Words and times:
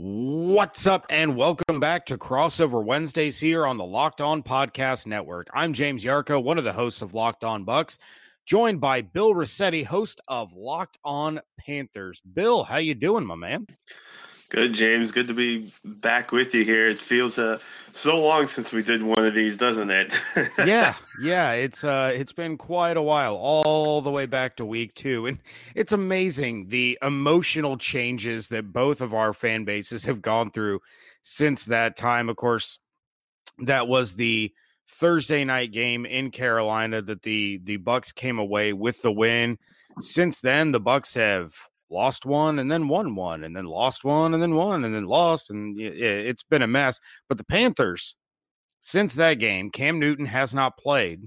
What's 0.00 0.86
up, 0.86 1.06
and 1.10 1.36
welcome 1.36 1.80
back 1.80 2.06
to 2.06 2.16
Crossover 2.16 2.84
Wednesdays 2.84 3.40
here 3.40 3.66
on 3.66 3.78
the 3.78 3.84
Locked 3.84 4.20
On 4.20 4.44
Podcast 4.44 5.08
Network. 5.08 5.48
I'm 5.52 5.72
James 5.72 6.04
Yarcho, 6.04 6.40
one 6.40 6.56
of 6.56 6.62
the 6.62 6.72
hosts 6.72 7.02
of 7.02 7.14
Locked 7.14 7.42
On 7.42 7.64
Bucks, 7.64 7.98
joined 8.46 8.80
by 8.80 9.02
Bill 9.02 9.34
Rossetti, 9.34 9.82
host 9.82 10.20
of 10.28 10.52
Locked 10.52 10.98
On 11.02 11.40
Panthers. 11.58 12.20
Bill, 12.20 12.62
how 12.62 12.76
you 12.76 12.94
doing, 12.94 13.26
my 13.26 13.34
man? 13.34 13.66
Good, 14.50 14.72
James. 14.72 15.12
Good 15.12 15.26
to 15.26 15.34
be 15.34 15.70
back 15.84 16.32
with 16.32 16.54
you 16.54 16.64
here. 16.64 16.88
It 16.88 16.96
feels 16.96 17.38
uh, 17.38 17.58
so 17.92 18.18
long 18.18 18.46
since 18.46 18.72
we 18.72 18.82
did 18.82 19.02
one 19.02 19.26
of 19.26 19.34
these, 19.34 19.58
doesn't 19.58 19.90
it? 19.90 20.18
yeah, 20.64 20.94
yeah. 21.20 21.52
It's 21.52 21.84
uh, 21.84 22.12
it's 22.14 22.32
been 22.32 22.56
quite 22.56 22.96
a 22.96 23.02
while, 23.02 23.34
all 23.34 24.00
the 24.00 24.10
way 24.10 24.24
back 24.24 24.56
to 24.56 24.64
week 24.64 24.94
two, 24.94 25.26
and 25.26 25.38
it's 25.74 25.92
amazing 25.92 26.68
the 26.68 26.98
emotional 27.02 27.76
changes 27.76 28.48
that 28.48 28.72
both 28.72 29.02
of 29.02 29.12
our 29.12 29.34
fan 29.34 29.64
bases 29.64 30.06
have 30.06 30.22
gone 30.22 30.50
through 30.50 30.80
since 31.22 31.66
that 31.66 31.98
time. 31.98 32.30
Of 32.30 32.36
course, 32.36 32.78
that 33.58 33.86
was 33.86 34.16
the 34.16 34.52
Thursday 34.88 35.44
night 35.44 35.72
game 35.72 36.06
in 36.06 36.30
Carolina 36.30 37.02
that 37.02 37.22
the 37.22 37.60
the 37.62 37.76
Bucks 37.76 38.12
came 38.12 38.38
away 38.38 38.72
with 38.72 39.02
the 39.02 39.12
win. 39.12 39.58
Since 40.00 40.40
then, 40.40 40.72
the 40.72 40.80
Bucks 40.80 41.14
have 41.14 41.52
lost 41.90 42.26
one 42.26 42.58
and 42.58 42.70
then 42.70 42.88
won 42.88 43.14
one 43.14 43.44
and 43.44 43.56
then 43.56 43.64
lost 43.64 44.04
one 44.04 44.34
and 44.34 44.42
then 44.42 44.54
won 44.54 44.84
and 44.84 44.94
then 44.94 45.06
lost 45.06 45.50
and 45.50 45.78
it's 45.80 46.42
been 46.42 46.62
a 46.62 46.66
mess. 46.66 47.00
But 47.28 47.38
the 47.38 47.44
panthers 47.44 48.16
since 48.80 49.14
that 49.16 49.34
game 49.34 49.70
cam 49.70 49.98
newton 49.98 50.26
has 50.26 50.54
not 50.54 50.78
played 50.78 51.22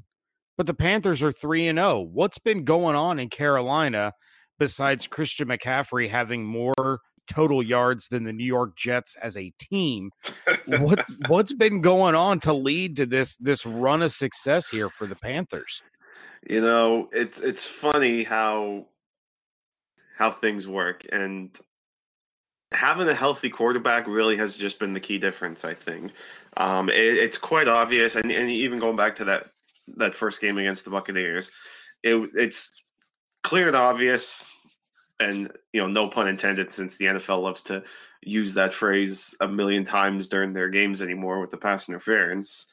but 0.58 0.68
the 0.68 0.74
panthers 0.74 1.22
are 1.22 1.34
3 1.34 1.68
and 1.68 1.78
0 1.78 2.00
what's 2.00 2.40
been 2.40 2.64
going 2.64 2.96
on 2.96 3.20
in 3.20 3.28
carolina 3.28 4.14
besides 4.58 5.06
christian 5.06 5.50
mccaffrey 5.50 6.10
having 6.10 6.46
more 6.46 7.02
total 7.32 7.64
yards 7.64 8.08
than 8.10 8.24
the 8.24 8.34
new 8.34 8.46
york 8.46 8.76
jets 8.76 9.16
as 9.22 9.38
a 9.38 9.52
team? 9.60 10.12
What 10.66 11.04
what's 11.28 11.54
been 11.54 11.82
going 11.82 12.16
on 12.16 12.40
to 12.42 12.54
lead 12.54 12.98
to 12.98 13.06
this 13.06 13.36
this 13.38 13.66
run 13.66 14.02
of 14.02 14.12
success 14.12 14.70
here 14.70 14.90
for 14.90 15.08
the 15.08 15.16
panthers? 15.16 15.82
You 16.48 16.62
know 16.62 17.10
it's 17.12 17.40
it's 17.40 17.66
funny 17.66 18.24
how 18.24 18.88
how 20.22 20.30
things 20.30 20.68
work. 20.68 21.04
And 21.12 21.50
having 22.72 23.10
a 23.10 23.14
healthy 23.16 23.50
quarterback 23.50 24.06
really 24.06 24.38
has 24.38 24.54
just 24.54 24.78
been 24.78 24.94
the 24.94 25.00
key 25.00 25.18
difference, 25.18 25.66
I 25.66 25.74
think. 25.74 26.12
Um, 26.58 26.90
it, 26.90 26.94
it's 27.18 27.40
quite 27.40 27.68
obvious, 27.68 28.16
and, 28.16 28.32
and 28.32 28.48
even 28.48 28.78
going 28.78 28.96
back 28.96 29.16
to 29.16 29.26
that 29.26 29.48
that 29.98 30.14
first 30.14 30.40
game 30.40 30.60
against 30.60 30.86
the 30.86 30.92
Buccaneers, 30.92 31.50
it, 32.04 32.30
it's 32.36 32.70
clear 33.42 33.66
and 33.66 33.76
obvious, 33.76 34.48
and 35.20 35.52
you 35.74 35.82
know, 35.82 35.88
no 35.88 36.08
pun 36.08 36.28
intended, 36.28 36.72
since 36.72 36.98
the 36.98 37.06
NFL 37.06 37.42
loves 37.42 37.64
to 37.64 37.84
use 38.22 38.54
that 38.54 38.76
phrase 38.76 39.34
a 39.42 39.48
million 39.48 39.84
times 39.84 40.28
during 40.28 40.54
their 40.54 40.70
games 40.70 41.02
anymore 41.02 41.42
with 41.42 41.50
the 41.50 41.58
pass 41.58 41.90
interference. 41.90 42.68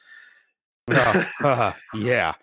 uh, 1.43 1.47
uh, 1.47 1.73
yeah, 1.93 2.33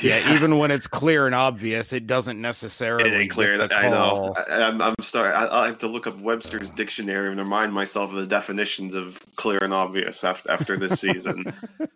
yeah, 0.00 0.34
even 0.34 0.58
when 0.58 0.70
it's 0.70 0.86
clear 0.86 1.26
and 1.26 1.34
obvious, 1.34 1.92
it 1.92 2.06
doesn't 2.06 2.40
necessarily. 2.40 3.10
It 3.10 3.14
ain't 3.14 3.30
clear. 3.30 3.60
I 3.60 3.90
know. 3.90 4.34
I, 4.36 4.62
am 4.62 4.80
I'm, 4.80 4.94
I'm 4.98 5.04
sorry. 5.04 5.32
I, 5.32 5.64
I, 5.64 5.66
have 5.66 5.78
to 5.78 5.86
look 5.86 6.06
up 6.06 6.18
Webster's 6.18 6.70
dictionary 6.70 7.30
and 7.30 7.38
remind 7.38 7.72
myself 7.72 8.10
of 8.10 8.16
the 8.16 8.26
definitions 8.26 8.94
of 8.94 9.20
clear 9.36 9.58
and 9.62 9.74
obvious 9.74 10.24
after 10.24 10.50
after 10.50 10.76
this 10.78 10.98
season. 11.00 11.44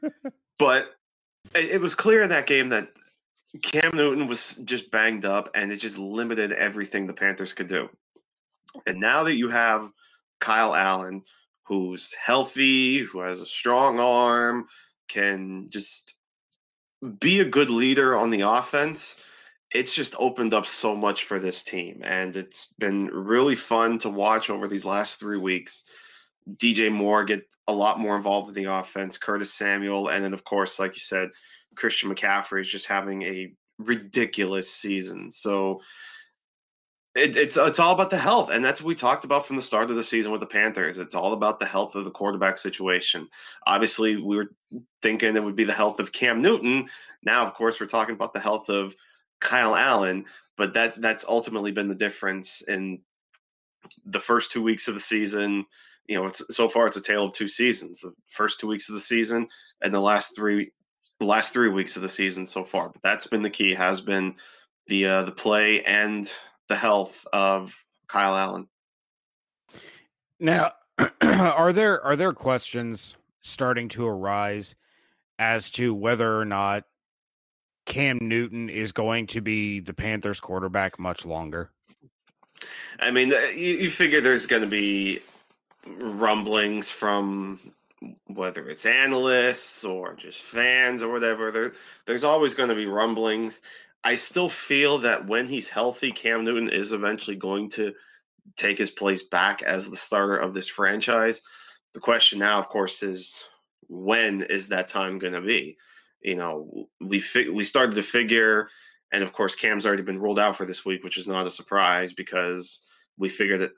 but 0.58 0.94
it, 1.54 1.70
it 1.70 1.80
was 1.80 1.94
clear 1.94 2.22
in 2.22 2.28
that 2.30 2.46
game 2.46 2.68
that 2.68 2.88
Cam 3.62 3.92
Newton 3.94 4.26
was 4.26 4.56
just 4.64 4.90
banged 4.90 5.24
up, 5.24 5.48
and 5.54 5.72
it 5.72 5.76
just 5.76 5.98
limited 5.98 6.52
everything 6.52 7.06
the 7.06 7.14
Panthers 7.14 7.54
could 7.54 7.68
do. 7.68 7.88
And 8.86 9.00
now 9.00 9.22
that 9.24 9.36
you 9.36 9.48
have 9.48 9.90
Kyle 10.38 10.74
Allen, 10.74 11.22
who's 11.64 12.12
healthy, 12.14 12.98
who 12.98 13.20
has 13.20 13.40
a 13.40 13.46
strong 13.46 13.98
arm, 13.98 14.66
can 15.10 15.66
just 15.68 16.14
be 17.18 17.40
a 17.40 17.44
good 17.44 17.70
leader 17.70 18.16
on 18.16 18.30
the 18.30 18.42
offense, 18.42 19.22
it's 19.72 19.94
just 19.94 20.14
opened 20.18 20.54
up 20.54 20.66
so 20.66 20.96
much 20.96 21.24
for 21.24 21.38
this 21.38 21.62
team. 21.62 22.00
And 22.04 22.34
it's 22.36 22.72
been 22.78 23.06
really 23.06 23.56
fun 23.56 23.98
to 23.98 24.10
watch 24.10 24.50
over 24.50 24.68
these 24.68 24.84
last 24.84 25.18
three 25.20 25.38
weeks. 25.38 25.90
DJ 26.56 26.90
Moore 26.90 27.24
get 27.24 27.46
a 27.68 27.72
lot 27.72 28.00
more 28.00 28.16
involved 28.16 28.48
in 28.48 28.54
the 28.54 28.72
offense, 28.72 29.18
Curtis 29.18 29.52
Samuel, 29.52 30.08
and 30.08 30.24
then, 30.24 30.32
of 30.32 30.44
course, 30.44 30.78
like 30.78 30.94
you 30.94 31.00
said, 31.00 31.28
Christian 31.76 32.12
McCaffrey 32.12 32.62
is 32.62 32.68
just 32.68 32.86
having 32.86 33.22
a 33.22 33.52
ridiculous 33.78 34.72
season. 34.72 35.30
So 35.30 35.80
it, 37.20 37.36
it's 37.36 37.56
it's 37.56 37.78
all 37.78 37.92
about 37.92 38.10
the 38.10 38.18
health, 38.18 38.50
and 38.50 38.64
that's 38.64 38.80
what 38.80 38.88
we 38.88 38.94
talked 38.94 39.24
about 39.24 39.46
from 39.46 39.56
the 39.56 39.62
start 39.62 39.90
of 39.90 39.96
the 39.96 40.02
season 40.02 40.32
with 40.32 40.40
the 40.40 40.46
Panthers. 40.46 40.98
It's 40.98 41.14
all 41.14 41.32
about 41.32 41.58
the 41.58 41.66
health 41.66 41.94
of 41.94 42.04
the 42.04 42.10
quarterback 42.10 42.58
situation. 42.58 43.28
Obviously, 43.66 44.16
we 44.16 44.36
were 44.36 44.50
thinking 45.02 45.36
it 45.36 45.44
would 45.44 45.56
be 45.56 45.64
the 45.64 45.72
health 45.72 46.00
of 46.00 46.12
Cam 46.12 46.40
Newton. 46.40 46.88
Now, 47.22 47.44
of 47.44 47.54
course, 47.54 47.78
we're 47.80 47.86
talking 47.86 48.14
about 48.14 48.32
the 48.32 48.40
health 48.40 48.68
of 48.68 48.94
Kyle 49.40 49.76
Allen, 49.76 50.24
but 50.56 50.74
that 50.74 51.00
that's 51.00 51.24
ultimately 51.28 51.72
been 51.72 51.88
the 51.88 51.94
difference 51.94 52.62
in 52.62 53.00
the 54.04 54.20
first 54.20 54.50
two 54.50 54.62
weeks 54.62 54.88
of 54.88 54.94
the 54.94 55.00
season. 55.00 55.66
You 56.06 56.16
know, 56.16 56.26
it's 56.26 56.42
so 56.54 56.68
far 56.68 56.86
it's 56.86 56.96
a 56.96 57.02
tale 57.02 57.24
of 57.24 57.34
two 57.34 57.48
seasons: 57.48 58.00
the 58.00 58.12
first 58.26 58.58
two 58.58 58.66
weeks 58.66 58.88
of 58.88 58.94
the 58.94 59.00
season 59.00 59.46
and 59.82 59.92
the 59.92 60.00
last 60.00 60.34
three 60.34 60.72
last 61.20 61.52
three 61.52 61.68
weeks 61.68 61.96
of 61.96 62.02
the 62.02 62.08
season 62.08 62.46
so 62.46 62.64
far. 62.64 62.90
But 62.90 63.02
that's 63.02 63.26
been 63.26 63.42
the 63.42 63.50
key. 63.50 63.74
Has 63.74 64.00
been 64.00 64.34
the 64.86 65.06
uh, 65.06 65.22
the 65.24 65.32
play 65.32 65.82
and 65.84 66.30
the 66.70 66.76
health 66.76 67.26
of 67.32 67.84
Kyle 68.06 68.34
Allen. 68.34 68.68
Now, 70.38 70.70
are 71.20 71.72
there 71.72 72.02
are 72.02 72.16
there 72.16 72.32
questions 72.32 73.16
starting 73.40 73.88
to 73.90 74.06
arise 74.06 74.74
as 75.38 75.70
to 75.72 75.92
whether 75.92 76.38
or 76.38 76.44
not 76.44 76.84
Cam 77.86 78.18
Newton 78.22 78.70
is 78.70 78.92
going 78.92 79.26
to 79.28 79.40
be 79.40 79.80
the 79.80 79.92
Panthers 79.92 80.38
quarterback 80.38 80.98
much 80.98 81.26
longer? 81.26 81.70
I 83.00 83.10
mean, 83.10 83.30
you, 83.30 83.74
you 83.74 83.90
figure 83.90 84.20
there's 84.20 84.46
going 84.46 84.62
to 84.62 84.68
be 84.68 85.20
rumblings 85.98 86.88
from 86.90 87.58
whether 88.28 88.68
it's 88.68 88.86
analysts 88.86 89.84
or 89.84 90.14
just 90.14 90.42
fans 90.42 91.02
or 91.02 91.10
whatever. 91.10 91.50
There, 91.50 91.72
there's 92.06 92.24
always 92.24 92.54
going 92.54 92.68
to 92.68 92.74
be 92.74 92.86
rumblings. 92.86 93.60
I 94.04 94.14
still 94.14 94.48
feel 94.48 94.98
that 94.98 95.26
when 95.26 95.46
he's 95.46 95.68
healthy, 95.68 96.10
Cam 96.10 96.44
Newton 96.44 96.70
is 96.70 96.92
eventually 96.92 97.36
going 97.36 97.68
to 97.70 97.92
take 98.56 98.78
his 98.78 98.90
place 98.90 99.22
back 99.22 99.62
as 99.62 99.88
the 99.88 99.96
starter 99.96 100.36
of 100.36 100.54
this 100.54 100.68
franchise. 100.68 101.42
The 101.92 102.00
question 102.00 102.38
now, 102.38 102.58
of 102.58 102.68
course, 102.68 103.02
is 103.02 103.42
when 103.88 104.42
is 104.42 104.68
that 104.68 104.88
time 104.88 105.18
going 105.18 105.34
to 105.34 105.40
be? 105.40 105.76
You 106.22 106.36
know, 106.36 106.88
we 107.00 107.20
fi- 107.20 107.48
we 107.48 107.64
started 107.64 107.94
to 107.96 108.02
figure, 108.02 108.68
and 109.12 109.22
of 109.22 109.32
course, 109.32 109.56
Cam's 109.56 109.86
already 109.86 110.02
been 110.02 110.20
ruled 110.20 110.38
out 110.38 110.56
for 110.56 110.64
this 110.64 110.84
week, 110.84 111.02
which 111.02 111.18
is 111.18 111.26
not 111.26 111.46
a 111.46 111.50
surprise 111.50 112.12
because 112.12 112.86
we 113.18 113.28
figured 113.28 113.60
that 113.60 113.72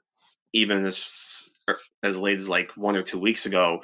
even 0.52 0.84
as 0.84 1.54
er, 1.68 1.78
as 2.02 2.18
late 2.18 2.38
as 2.38 2.48
like 2.48 2.70
one 2.76 2.96
or 2.96 3.02
two 3.02 3.18
weeks 3.18 3.46
ago, 3.46 3.82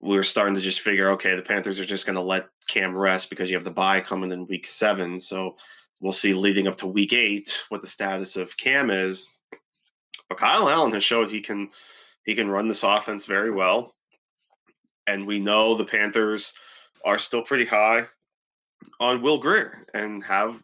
we 0.00 0.16
were 0.16 0.22
starting 0.22 0.54
to 0.54 0.60
just 0.60 0.80
figure, 0.80 1.10
okay, 1.12 1.34
the 1.34 1.42
Panthers 1.42 1.80
are 1.80 1.84
just 1.84 2.06
going 2.06 2.16
to 2.16 2.22
let 2.22 2.48
Cam 2.68 2.96
rest 2.96 3.30
because 3.30 3.50
you 3.50 3.56
have 3.56 3.64
the 3.64 3.70
bye 3.70 4.00
coming 4.00 4.32
in 4.32 4.46
week 4.46 4.66
seven. 4.66 5.18
So 5.18 5.56
we'll 6.00 6.12
see 6.12 6.34
leading 6.34 6.66
up 6.66 6.76
to 6.78 6.86
week 6.86 7.12
eight 7.12 7.62
what 7.70 7.80
the 7.80 7.86
status 7.86 8.36
of 8.36 8.56
Cam 8.56 8.90
is. 8.90 9.40
But 10.28 10.38
Kyle 10.38 10.68
Allen 10.68 10.92
has 10.92 11.04
showed 11.04 11.30
he 11.30 11.40
can 11.40 11.70
he 12.24 12.34
can 12.34 12.50
run 12.50 12.68
this 12.68 12.82
offense 12.82 13.26
very 13.26 13.50
well. 13.50 13.94
And 15.06 15.26
we 15.26 15.38
know 15.38 15.74
the 15.74 15.84
Panthers 15.84 16.52
are 17.04 17.18
still 17.18 17.42
pretty 17.42 17.64
high 17.64 18.04
on 18.98 19.22
Will 19.22 19.38
Grier 19.38 19.84
and 19.94 20.22
have 20.24 20.62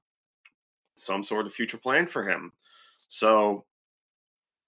some 0.96 1.22
sort 1.22 1.46
of 1.46 1.52
future 1.52 1.78
plan 1.78 2.06
for 2.06 2.24
him. 2.24 2.52
So 3.08 3.64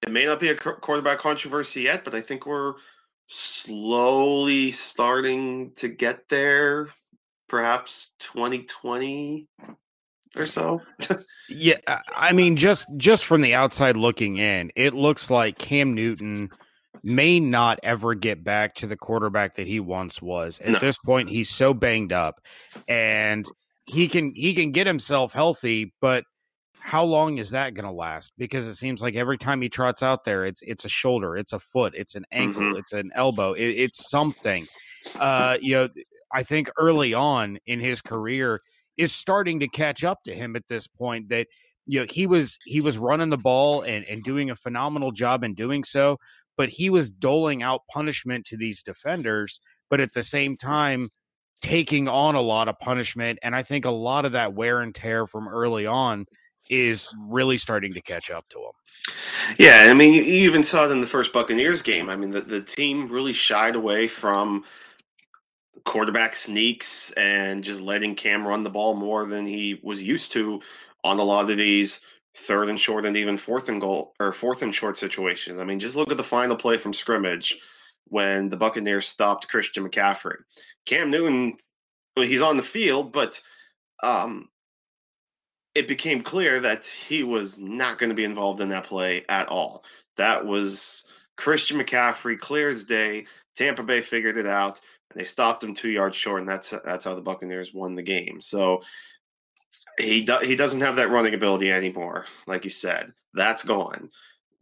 it 0.02 0.12
may 0.12 0.26
not 0.26 0.38
be 0.38 0.50
a 0.50 0.54
quarterback 0.54 1.18
controversy 1.18 1.82
yet, 1.82 2.04
but 2.04 2.14
I 2.14 2.20
think 2.20 2.46
we're 2.46 2.74
slowly 3.26 4.70
starting 4.70 5.72
to 5.74 5.88
get 5.88 6.28
there 6.28 6.88
perhaps 7.48 8.12
2020 8.20 9.48
or 10.36 10.46
so 10.46 10.80
yeah 11.48 11.76
i 12.16 12.32
mean 12.32 12.56
just 12.56 12.86
just 12.96 13.24
from 13.24 13.40
the 13.40 13.54
outside 13.54 13.96
looking 13.96 14.36
in 14.36 14.70
it 14.76 14.94
looks 14.94 15.30
like 15.30 15.58
cam 15.58 15.94
newton 15.94 16.50
may 17.02 17.38
not 17.38 17.78
ever 17.82 18.14
get 18.14 18.42
back 18.42 18.74
to 18.76 18.86
the 18.86 18.96
quarterback 18.96 19.56
that 19.56 19.66
he 19.66 19.78
once 19.78 20.22
was. 20.22 20.58
At 20.60 20.70
No. 20.72 20.78
this 20.78 20.96
point, 20.96 21.28
he's 21.28 21.50
so 21.50 21.74
banged 21.74 22.12
up, 22.14 22.40
and 22.88 23.46
he 23.84 24.08
can 24.08 24.32
he 24.34 24.54
can 24.54 24.72
get 24.72 24.86
himself 24.86 25.34
healthy, 25.34 25.92
but 26.00 26.24
how 26.84 27.02
long 27.02 27.38
is 27.38 27.50
that 27.50 27.72
going 27.72 27.86
to 27.86 27.90
last? 27.90 28.32
Because 28.36 28.68
it 28.68 28.74
seems 28.74 29.00
like 29.00 29.14
every 29.14 29.38
time 29.38 29.62
he 29.62 29.70
trots 29.70 30.02
out 30.02 30.24
there, 30.24 30.44
it's 30.44 30.60
it's 30.62 30.84
a 30.84 30.88
shoulder, 30.88 31.34
it's 31.36 31.54
a 31.54 31.58
foot, 31.58 31.94
it's 31.96 32.14
an 32.14 32.26
ankle, 32.30 32.62
Mhm. 32.62 32.78
it's 32.78 32.92
an 32.92 33.10
elbow, 33.14 33.54
it, 33.54 33.64
it's 33.64 34.10
something. 34.10 34.66
Uh, 35.18 35.56
you 35.62 35.74
know, 35.74 35.88
I 36.32 36.42
think 36.42 36.70
early 36.78 37.14
on 37.14 37.58
in 37.66 37.80
his 37.80 38.02
career 38.02 38.60
is 38.98 39.12
starting 39.14 39.60
to 39.60 39.68
catch 39.68 40.04
up 40.04 40.24
to 40.24 40.34
him 40.34 40.56
at 40.56 40.68
this 40.68 40.86
point. 40.86 41.30
That 41.30 41.46
you 41.86 42.00
know 42.00 42.06
he 42.10 42.26
was 42.26 42.58
he 42.66 42.82
was 42.82 42.98
running 42.98 43.30
the 43.30 43.38
ball 43.38 43.80
and 43.82 44.04
and 44.06 44.22
doing 44.22 44.50
a 44.50 44.56
phenomenal 44.56 45.10
job 45.10 45.42
in 45.42 45.54
doing 45.54 45.84
so, 45.84 46.18
but 46.56 46.68
he 46.68 46.90
was 46.90 47.08
doling 47.10 47.62
out 47.62 47.80
punishment 47.90 48.44
to 48.46 48.58
these 48.58 48.82
defenders, 48.82 49.58
but 49.88 50.00
at 50.00 50.12
the 50.12 50.22
same 50.22 50.56
time 50.58 51.08
taking 51.62 52.08
on 52.08 52.34
a 52.34 52.40
lot 52.42 52.68
of 52.68 52.78
punishment. 52.78 53.38
And 53.42 53.56
I 53.56 53.62
think 53.62 53.86
a 53.86 53.90
lot 53.90 54.26
of 54.26 54.32
that 54.32 54.52
wear 54.52 54.82
and 54.82 54.94
tear 54.94 55.26
from 55.26 55.48
early 55.48 55.86
on 55.86 56.26
is 56.70 57.14
really 57.18 57.58
starting 57.58 57.92
to 57.94 58.00
catch 58.00 58.30
up 58.30 58.48
to 58.50 58.58
him. 58.58 58.72
Yeah, 59.58 59.86
I 59.88 59.94
mean, 59.94 60.14
you, 60.14 60.22
even 60.22 60.62
saw 60.62 60.86
it 60.86 60.90
in 60.90 61.00
the 61.00 61.06
first 61.06 61.32
Buccaneers 61.32 61.82
game. 61.82 62.08
I 62.08 62.16
mean, 62.16 62.30
the, 62.30 62.40
the 62.40 62.62
team 62.62 63.08
really 63.08 63.32
shied 63.32 63.74
away 63.74 64.06
from 64.06 64.64
quarterback 65.84 66.34
sneaks 66.34 67.10
and 67.12 67.62
just 67.62 67.80
letting 67.80 68.14
Cam 68.14 68.46
run 68.46 68.62
the 68.62 68.70
ball 68.70 68.94
more 68.94 69.26
than 69.26 69.46
he 69.46 69.80
was 69.82 70.02
used 70.02 70.32
to 70.32 70.60
on 71.02 71.18
a 71.18 71.22
lot 71.22 71.50
of 71.50 71.56
these 71.58 72.00
third 72.36 72.68
and 72.68 72.80
short 72.80 73.06
and 73.06 73.16
even 73.16 73.36
fourth 73.36 73.68
and 73.68 73.80
goal 73.80 74.14
or 74.18 74.32
fourth 74.32 74.62
and 74.62 74.74
short 74.74 74.96
situations. 74.96 75.58
I 75.58 75.64
mean, 75.64 75.78
just 75.78 75.96
look 75.96 76.10
at 76.10 76.16
the 76.16 76.24
final 76.24 76.56
play 76.56 76.78
from 76.78 76.92
scrimmage 76.92 77.58
when 78.06 78.48
the 78.48 78.56
Buccaneers 78.56 79.06
stopped 79.06 79.48
Christian 79.48 79.88
McCaffrey. 79.88 80.36
Cam 80.86 81.10
Newton, 81.10 81.56
well, 82.16 82.26
he's 82.26 82.42
on 82.42 82.56
the 82.56 82.62
field, 82.62 83.12
but 83.12 83.40
um, 84.02 84.48
it 85.74 85.88
became 85.88 86.20
clear 86.20 86.60
that 86.60 86.86
he 86.86 87.24
was 87.24 87.58
not 87.58 87.98
going 87.98 88.10
to 88.10 88.14
be 88.14 88.24
involved 88.24 88.60
in 88.60 88.68
that 88.68 88.84
play 88.84 89.24
at 89.28 89.48
all. 89.48 89.84
That 90.16 90.46
was 90.46 91.04
Christian 91.36 91.78
McCaffrey, 91.78 92.38
clear 92.38 92.70
as 92.70 92.84
day. 92.84 93.26
Tampa 93.56 93.82
Bay 93.82 94.00
figured 94.00 94.36
it 94.36 94.46
out, 94.46 94.80
and 95.10 95.20
they 95.20 95.24
stopped 95.24 95.62
him 95.62 95.74
two 95.74 95.90
yards 95.90 96.16
short, 96.16 96.40
and 96.40 96.48
that's 96.48 96.70
that's 96.84 97.04
how 97.04 97.14
the 97.14 97.22
Buccaneers 97.22 97.74
won 97.74 97.94
the 97.94 98.02
game. 98.02 98.40
So 98.40 98.82
he 99.98 100.22
do, 100.22 100.38
he 100.42 100.56
doesn't 100.56 100.80
have 100.80 100.96
that 100.96 101.10
running 101.10 101.34
ability 101.34 101.70
anymore, 101.70 102.26
like 102.46 102.64
you 102.64 102.70
said. 102.70 103.12
That's 103.32 103.64
gone. 103.64 104.08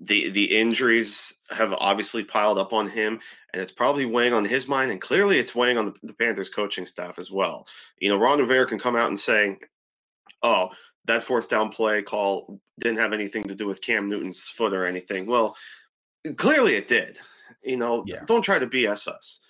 The 0.00 0.30
the 0.30 0.44
injuries 0.44 1.34
have 1.50 1.72
obviously 1.74 2.24
piled 2.24 2.58
up 2.58 2.72
on 2.72 2.88
him, 2.88 3.20
and 3.52 3.62
it's 3.62 3.72
probably 3.72 4.06
weighing 4.06 4.34
on 4.34 4.44
his 4.44 4.66
mind, 4.66 4.90
and 4.90 5.00
clearly 5.00 5.38
it's 5.38 5.54
weighing 5.54 5.78
on 5.78 5.86
the, 5.86 5.94
the 6.02 6.14
Panthers 6.14 6.50
coaching 6.50 6.84
staff 6.84 7.18
as 7.18 7.30
well. 7.30 7.66
You 7.98 8.08
know, 8.08 8.18
Ron 8.18 8.40
Rivera 8.40 8.66
can 8.66 8.78
come 8.78 8.96
out 8.96 9.08
and 9.08 9.18
say, 9.18 9.58
"Oh, 10.42 10.70
that 11.06 11.22
fourth 11.22 11.48
down 11.48 11.68
play 11.70 12.02
call 12.02 12.60
didn't 12.80 12.98
have 12.98 13.12
anything 13.12 13.44
to 13.44 13.54
do 13.54 13.66
with 13.66 13.80
Cam 13.82 14.08
Newton's 14.08 14.48
foot 14.48 14.72
or 14.72 14.84
anything." 14.84 15.26
Well, 15.26 15.56
clearly 16.36 16.74
it 16.74 16.88
did. 16.88 17.18
You 17.62 17.76
know, 17.76 18.04
Yeah. 18.06 18.24
don't 18.26 18.42
try 18.42 18.58
to 18.58 18.66
BS 18.66 19.06
us. 19.08 19.40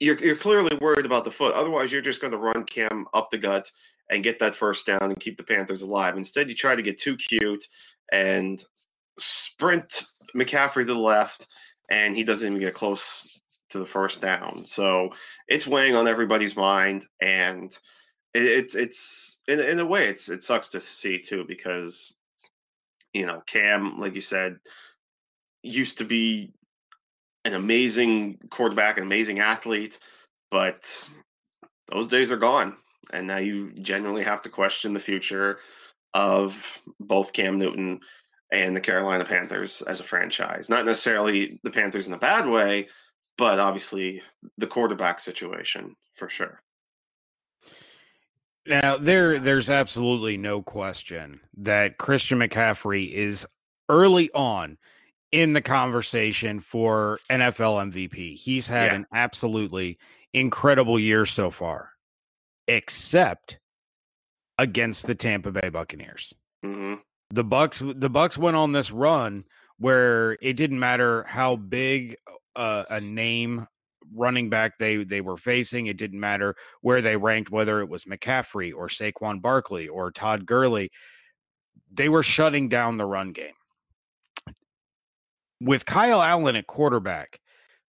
You're 0.00 0.18
you're 0.18 0.36
clearly 0.36 0.76
worried 0.80 1.06
about 1.06 1.24
the 1.24 1.30
foot. 1.30 1.54
Otherwise, 1.54 1.92
you're 1.92 2.02
just 2.02 2.20
going 2.20 2.32
to 2.32 2.38
run 2.38 2.64
Cam 2.64 3.06
up 3.14 3.30
the 3.30 3.38
gut 3.38 3.70
and 4.10 4.22
get 4.22 4.38
that 4.38 4.54
first 4.54 4.86
down 4.86 5.02
and 5.02 5.20
keep 5.20 5.36
the 5.36 5.42
Panthers 5.42 5.82
alive. 5.82 6.16
Instead, 6.16 6.48
you 6.48 6.54
try 6.54 6.74
to 6.74 6.82
get 6.82 6.98
too 6.98 7.16
cute 7.16 7.66
and 8.12 8.64
sprint 9.18 10.04
McCaffrey 10.34 10.82
to 10.82 10.84
the 10.84 10.94
left, 10.94 11.46
and 11.90 12.16
he 12.16 12.24
doesn't 12.24 12.46
even 12.46 12.60
get 12.60 12.74
close 12.74 13.40
to 13.70 13.78
the 13.78 13.86
first 13.86 14.20
down. 14.20 14.64
So 14.64 15.10
it's 15.46 15.66
weighing 15.66 15.94
on 15.94 16.08
everybody's 16.08 16.56
mind, 16.56 17.06
and 17.20 17.76
it, 18.38 18.46
it's 18.46 18.74
it's 18.74 19.40
in 19.48 19.60
in 19.60 19.80
a 19.80 19.86
way 19.86 20.06
it's 20.08 20.28
it 20.28 20.42
sucks 20.42 20.68
to 20.68 20.80
see 20.80 21.18
too 21.18 21.44
because 21.46 22.14
you 23.12 23.26
know 23.26 23.42
Cam, 23.46 23.98
like 23.98 24.14
you 24.14 24.20
said, 24.20 24.58
used 25.62 25.98
to 25.98 26.04
be 26.04 26.52
an 27.44 27.54
amazing 27.54 28.38
quarterback, 28.50 28.98
an 28.98 29.04
amazing 29.04 29.40
athlete, 29.40 29.98
but 30.50 31.08
those 31.90 32.08
days 32.08 32.30
are 32.30 32.36
gone. 32.36 32.76
And 33.12 33.26
now 33.26 33.38
you 33.38 33.72
genuinely 33.80 34.22
have 34.24 34.42
to 34.42 34.50
question 34.50 34.92
the 34.92 35.00
future 35.00 35.60
of 36.14 36.62
both 37.00 37.32
Cam 37.32 37.58
Newton 37.58 38.00
and 38.52 38.76
the 38.76 38.80
Carolina 38.80 39.24
Panthers 39.24 39.82
as 39.82 40.00
a 40.00 40.04
franchise. 40.04 40.68
Not 40.68 40.84
necessarily 40.84 41.58
the 41.62 41.70
Panthers 41.70 42.06
in 42.06 42.14
a 42.14 42.18
bad 42.18 42.46
way, 42.46 42.86
but 43.38 43.58
obviously 43.58 44.22
the 44.58 44.66
quarterback 44.66 45.20
situation 45.20 45.94
for 46.14 46.28
sure. 46.28 46.60
Now 48.68 48.98
there 48.98 49.38
there's 49.40 49.70
absolutely 49.70 50.36
no 50.36 50.62
question 50.62 51.40
that 51.56 51.98
Christian 51.98 52.38
McCaffrey 52.40 53.10
is 53.10 53.46
early 53.88 54.30
on 54.32 54.76
in 55.32 55.54
the 55.54 55.62
conversation 55.62 56.60
for 56.60 57.18
NFL 57.30 57.90
MVP. 57.92 58.34
He's 58.36 58.68
had 58.68 58.92
Yeah. 58.92 58.94
an 58.96 59.06
absolutely 59.12 59.98
incredible 60.34 60.98
year 61.00 61.24
so 61.26 61.50
far, 61.50 61.92
except 62.66 63.58
against 64.58 65.06
the 65.06 65.14
Tampa 65.14 65.50
Bay 65.52 65.68
Buccaneers. 65.70 66.34
hmm 66.62 66.96
The 67.30 67.44
Bucks 67.44 67.82
the 67.84 68.10
Bucks 68.10 68.36
went 68.36 68.56
on 68.56 68.72
this 68.72 68.90
run 68.90 69.44
where 69.78 70.36
it 70.42 70.54
didn't 70.56 70.78
matter 70.78 71.22
how 71.24 71.56
big 71.56 72.16
uh, 72.56 72.84
a 72.90 73.00
name 73.00 73.66
running 74.14 74.50
back 74.50 74.78
they 74.78 75.04
they 75.04 75.20
were 75.20 75.36
facing. 75.36 75.86
It 75.86 75.96
didn't 75.96 76.20
matter 76.20 76.54
where 76.80 77.00
they 77.00 77.16
ranked, 77.16 77.50
whether 77.50 77.80
it 77.80 77.88
was 77.88 78.04
McCaffrey 78.04 78.72
or 78.74 78.88
Saquon 78.88 79.40
Barkley 79.42 79.88
or 79.88 80.10
Todd 80.10 80.46
Gurley. 80.46 80.90
They 81.92 82.08
were 82.08 82.22
shutting 82.22 82.68
down 82.68 82.96
the 82.96 83.06
run 83.06 83.32
game. 83.32 83.54
With 85.60 85.86
Kyle 85.86 86.22
Allen 86.22 86.56
at 86.56 86.66
quarterback, 86.66 87.40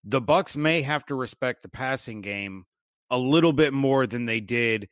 the 0.05 0.21
Bucks 0.21 0.57
may 0.57 0.83
have 0.83 1.05
to 1.07 1.15
respect 1.15 1.63
the 1.63 1.69
passing 1.69 2.23
game 2.23 2.65
a 3.11 3.19
little 3.19 3.53
bit 3.53 3.73
more 3.73 4.07
than 4.07 4.25
they 4.25 4.41
did 4.41 4.89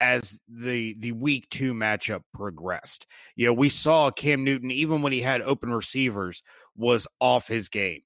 as 0.00 0.38
the 0.48 0.94
the 0.98 1.12
week 1.12 1.48
two 1.50 1.74
matchup 1.74 2.22
progressed. 2.34 3.06
You 3.36 3.46
know, 3.46 3.52
we 3.52 3.68
saw 3.68 4.10
Cam 4.10 4.44
Newton, 4.44 4.70
even 4.70 5.02
when 5.02 5.12
he 5.12 5.20
had 5.20 5.42
open 5.42 5.72
receivers, 5.72 6.42
was 6.76 7.06
off 7.20 7.48
his 7.48 7.68
game. 7.68 8.02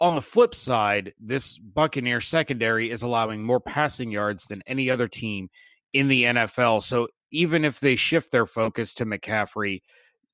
On 0.00 0.16
the 0.16 0.22
flip 0.22 0.54
side, 0.54 1.14
this 1.20 1.56
Buccaneer 1.58 2.20
secondary 2.20 2.90
is 2.90 3.02
allowing 3.02 3.42
more 3.42 3.60
passing 3.60 4.10
yards 4.10 4.44
than 4.44 4.62
any 4.66 4.90
other 4.90 5.08
team 5.08 5.50
in 5.92 6.08
the 6.08 6.24
NFL. 6.24 6.82
So 6.82 7.08
even 7.30 7.64
if 7.64 7.80
they 7.80 7.96
shift 7.96 8.32
their 8.32 8.46
focus 8.46 8.92
to 8.94 9.06
McCaffrey, 9.06 9.82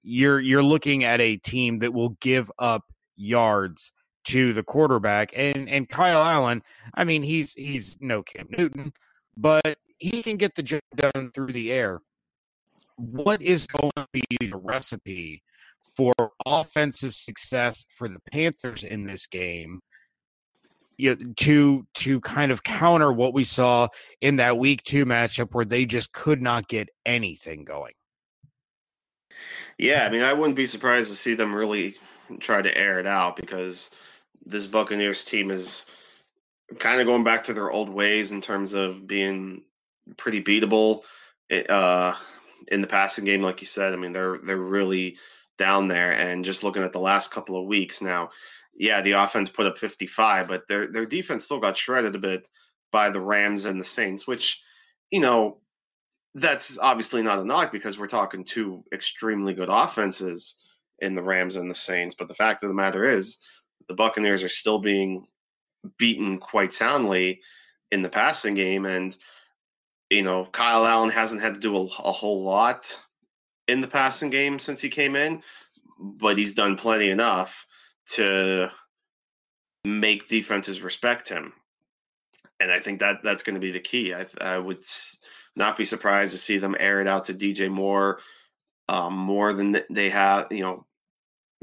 you're 0.02 0.40
you're 0.40 0.62
looking 0.62 1.04
at 1.04 1.20
a 1.20 1.36
team 1.36 1.78
that 1.80 1.92
will 1.92 2.10
give 2.20 2.50
up 2.58 2.84
yards 3.16 3.92
to 4.24 4.52
the 4.52 4.62
quarterback. 4.62 5.32
And 5.36 5.68
and 5.68 5.88
Kyle 5.88 6.22
Allen, 6.22 6.62
I 6.94 7.04
mean, 7.04 7.22
he's 7.22 7.52
he's 7.54 7.98
no 8.00 8.22
Cam 8.22 8.46
Newton, 8.50 8.92
but 9.36 9.78
he 9.98 10.22
can 10.22 10.36
get 10.36 10.54
the 10.54 10.62
job 10.62 10.80
done 10.96 11.30
through 11.32 11.52
the 11.52 11.72
air. 11.72 12.00
What 12.96 13.40
is 13.42 13.66
going 13.66 13.92
to 13.96 14.06
be 14.12 14.24
the 14.40 14.56
recipe 14.56 15.42
for 15.96 16.14
offensive 16.46 17.14
success 17.14 17.84
for 17.88 18.08
the 18.08 18.20
Panthers 18.32 18.84
in 18.84 19.06
this 19.06 19.26
game? 19.26 19.80
You 20.98 21.16
know, 21.16 21.32
to 21.38 21.86
to 21.94 22.20
kind 22.20 22.52
of 22.52 22.62
counter 22.62 23.12
what 23.12 23.32
we 23.32 23.44
saw 23.44 23.88
in 24.20 24.36
that 24.36 24.58
week 24.58 24.82
two 24.84 25.06
matchup 25.06 25.48
where 25.52 25.64
they 25.64 25.86
just 25.86 26.12
could 26.12 26.42
not 26.42 26.68
get 26.68 26.90
anything 27.06 27.64
going. 27.64 27.94
Yeah, 29.78 30.04
I 30.04 30.10
mean, 30.10 30.22
I 30.22 30.34
wouldn't 30.34 30.56
be 30.56 30.66
surprised 30.66 31.08
to 31.10 31.16
see 31.16 31.34
them 31.34 31.54
really 31.54 31.94
try 32.38 32.60
to 32.60 32.76
air 32.76 32.98
it 32.98 33.06
out 33.06 33.36
because 33.36 33.90
this 34.44 34.66
Buccaneers 34.66 35.24
team 35.24 35.50
is 35.50 35.86
kind 36.78 37.00
of 37.00 37.06
going 37.06 37.24
back 37.24 37.44
to 37.44 37.52
their 37.52 37.70
old 37.70 37.88
ways 37.88 38.30
in 38.30 38.40
terms 38.40 38.72
of 38.72 39.06
being 39.06 39.62
pretty 40.16 40.42
beatable 40.42 41.02
eh, 41.50 41.62
uh, 41.68 42.14
in 42.68 42.80
the 42.80 42.86
passing 42.86 43.24
game, 43.24 43.42
like 43.42 43.60
you 43.60 43.66
said. 43.66 43.92
I 43.92 43.96
mean, 43.96 44.12
they're 44.12 44.38
they're 44.38 44.56
really 44.56 45.16
down 45.60 45.86
there, 45.86 46.12
and 46.12 46.44
just 46.44 46.64
looking 46.64 46.82
at 46.82 46.92
the 46.92 46.98
last 46.98 47.30
couple 47.30 47.60
of 47.60 47.66
weeks 47.66 48.00
now, 48.00 48.30
yeah, 48.74 49.02
the 49.02 49.12
offense 49.12 49.50
put 49.50 49.66
up 49.66 49.76
55, 49.76 50.48
but 50.48 50.66
their 50.66 50.90
their 50.90 51.06
defense 51.06 51.44
still 51.44 51.60
got 51.60 51.76
shredded 51.76 52.14
a 52.16 52.18
bit 52.18 52.48
by 52.90 53.10
the 53.10 53.20
Rams 53.20 53.66
and 53.66 53.78
the 53.78 53.84
Saints, 53.84 54.26
which 54.26 54.60
you 55.10 55.20
know 55.20 55.58
that's 56.34 56.78
obviously 56.78 57.22
not 57.22 57.40
a 57.40 57.44
knock 57.44 57.72
because 57.72 57.98
we're 57.98 58.06
talking 58.06 58.42
two 58.42 58.82
extremely 58.92 59.52
good 59.52 59.68
offenses 59.70 60.56
in 61.00 61.14
the 61.14 61.22
Rams 61.22 61.56
and 61.56 61.70
the 61.70 61.74
Saints. 61.74 62.14
But 62.18 62.28
the 62.28 62.34
fact 62.34 62.62
of 62.62 62.68
the 62.68 62.74
matter 62.74 63.04
is, 63.04 63.38
the 63.88 63.94
Buccaneers 63.94 64.42
are 64.42 64.48
still 64.48 64.78
being 64.78 65.26
beaten 65.98 66.38
quite 66.38 66.72
soundly 66.72 67.40
in 67.90 68.02
the 68.02 68.08
passing 68.08 68.54
game. 68.54 68.86
And, 68.86 69.16
you 70.10 70.22
know, 70.22 70.46
Kyle 70.52 70.86
Allen 70.86 71.10
hasn't 71.10 71.42
had 71.42 71.54
to 71.54 71.60
do 71.60 71.76
a, 71.76 71.82
a 71.82 72.12
whole 72.12 72.42
lot 72.42 73.00
in 73.70 73.80
the 73.80 73.88
passing 73.88 74.30
game 74.30 74.58
since 74.58 74.80
he 74.80 74.88
came 74.88 75.16
in, 75.16 75.42
but 75.98 76.36
he's 76.36 76.54
done 76.54 76.76
plenty 76.76 77.10
enough 77.10 77.66
to 78.06 78.70
make 79.84 80.28
defenses 80.28 80.82
respect 80.82 81.28
him. 81.28 81.52
And 82.58 82.70
I 82.70 82.80
think 82.80 83.00
that 83.00 83.22
that's 83.22 83.42
going 83.42 83.54
to 83.54 83.60
be 83.60 83.70
the 83.70 83.80
key. 83.80 84.12
I, 84.12 84.26
I 84.40 84.58
would 84.58 84.82
not 85.56 85.76
be 85.76 85.84
surprised 85.84 86.32
to 86.32 86.38
see 86.38 86.58
them 86.58 86.76
air 86.78 87.00
it 87.00 87.06
out 87.06 87.24
to 87.24 87.34
DJ 87.34 87.70
Moore 87.70 88.20
um, 88.88 89.16
more 89.16 89.52
than 89.52 89.78
they 89.88 90.10
have, 90.10 90.48
you 90.50 90.62
know, 90.62 90.84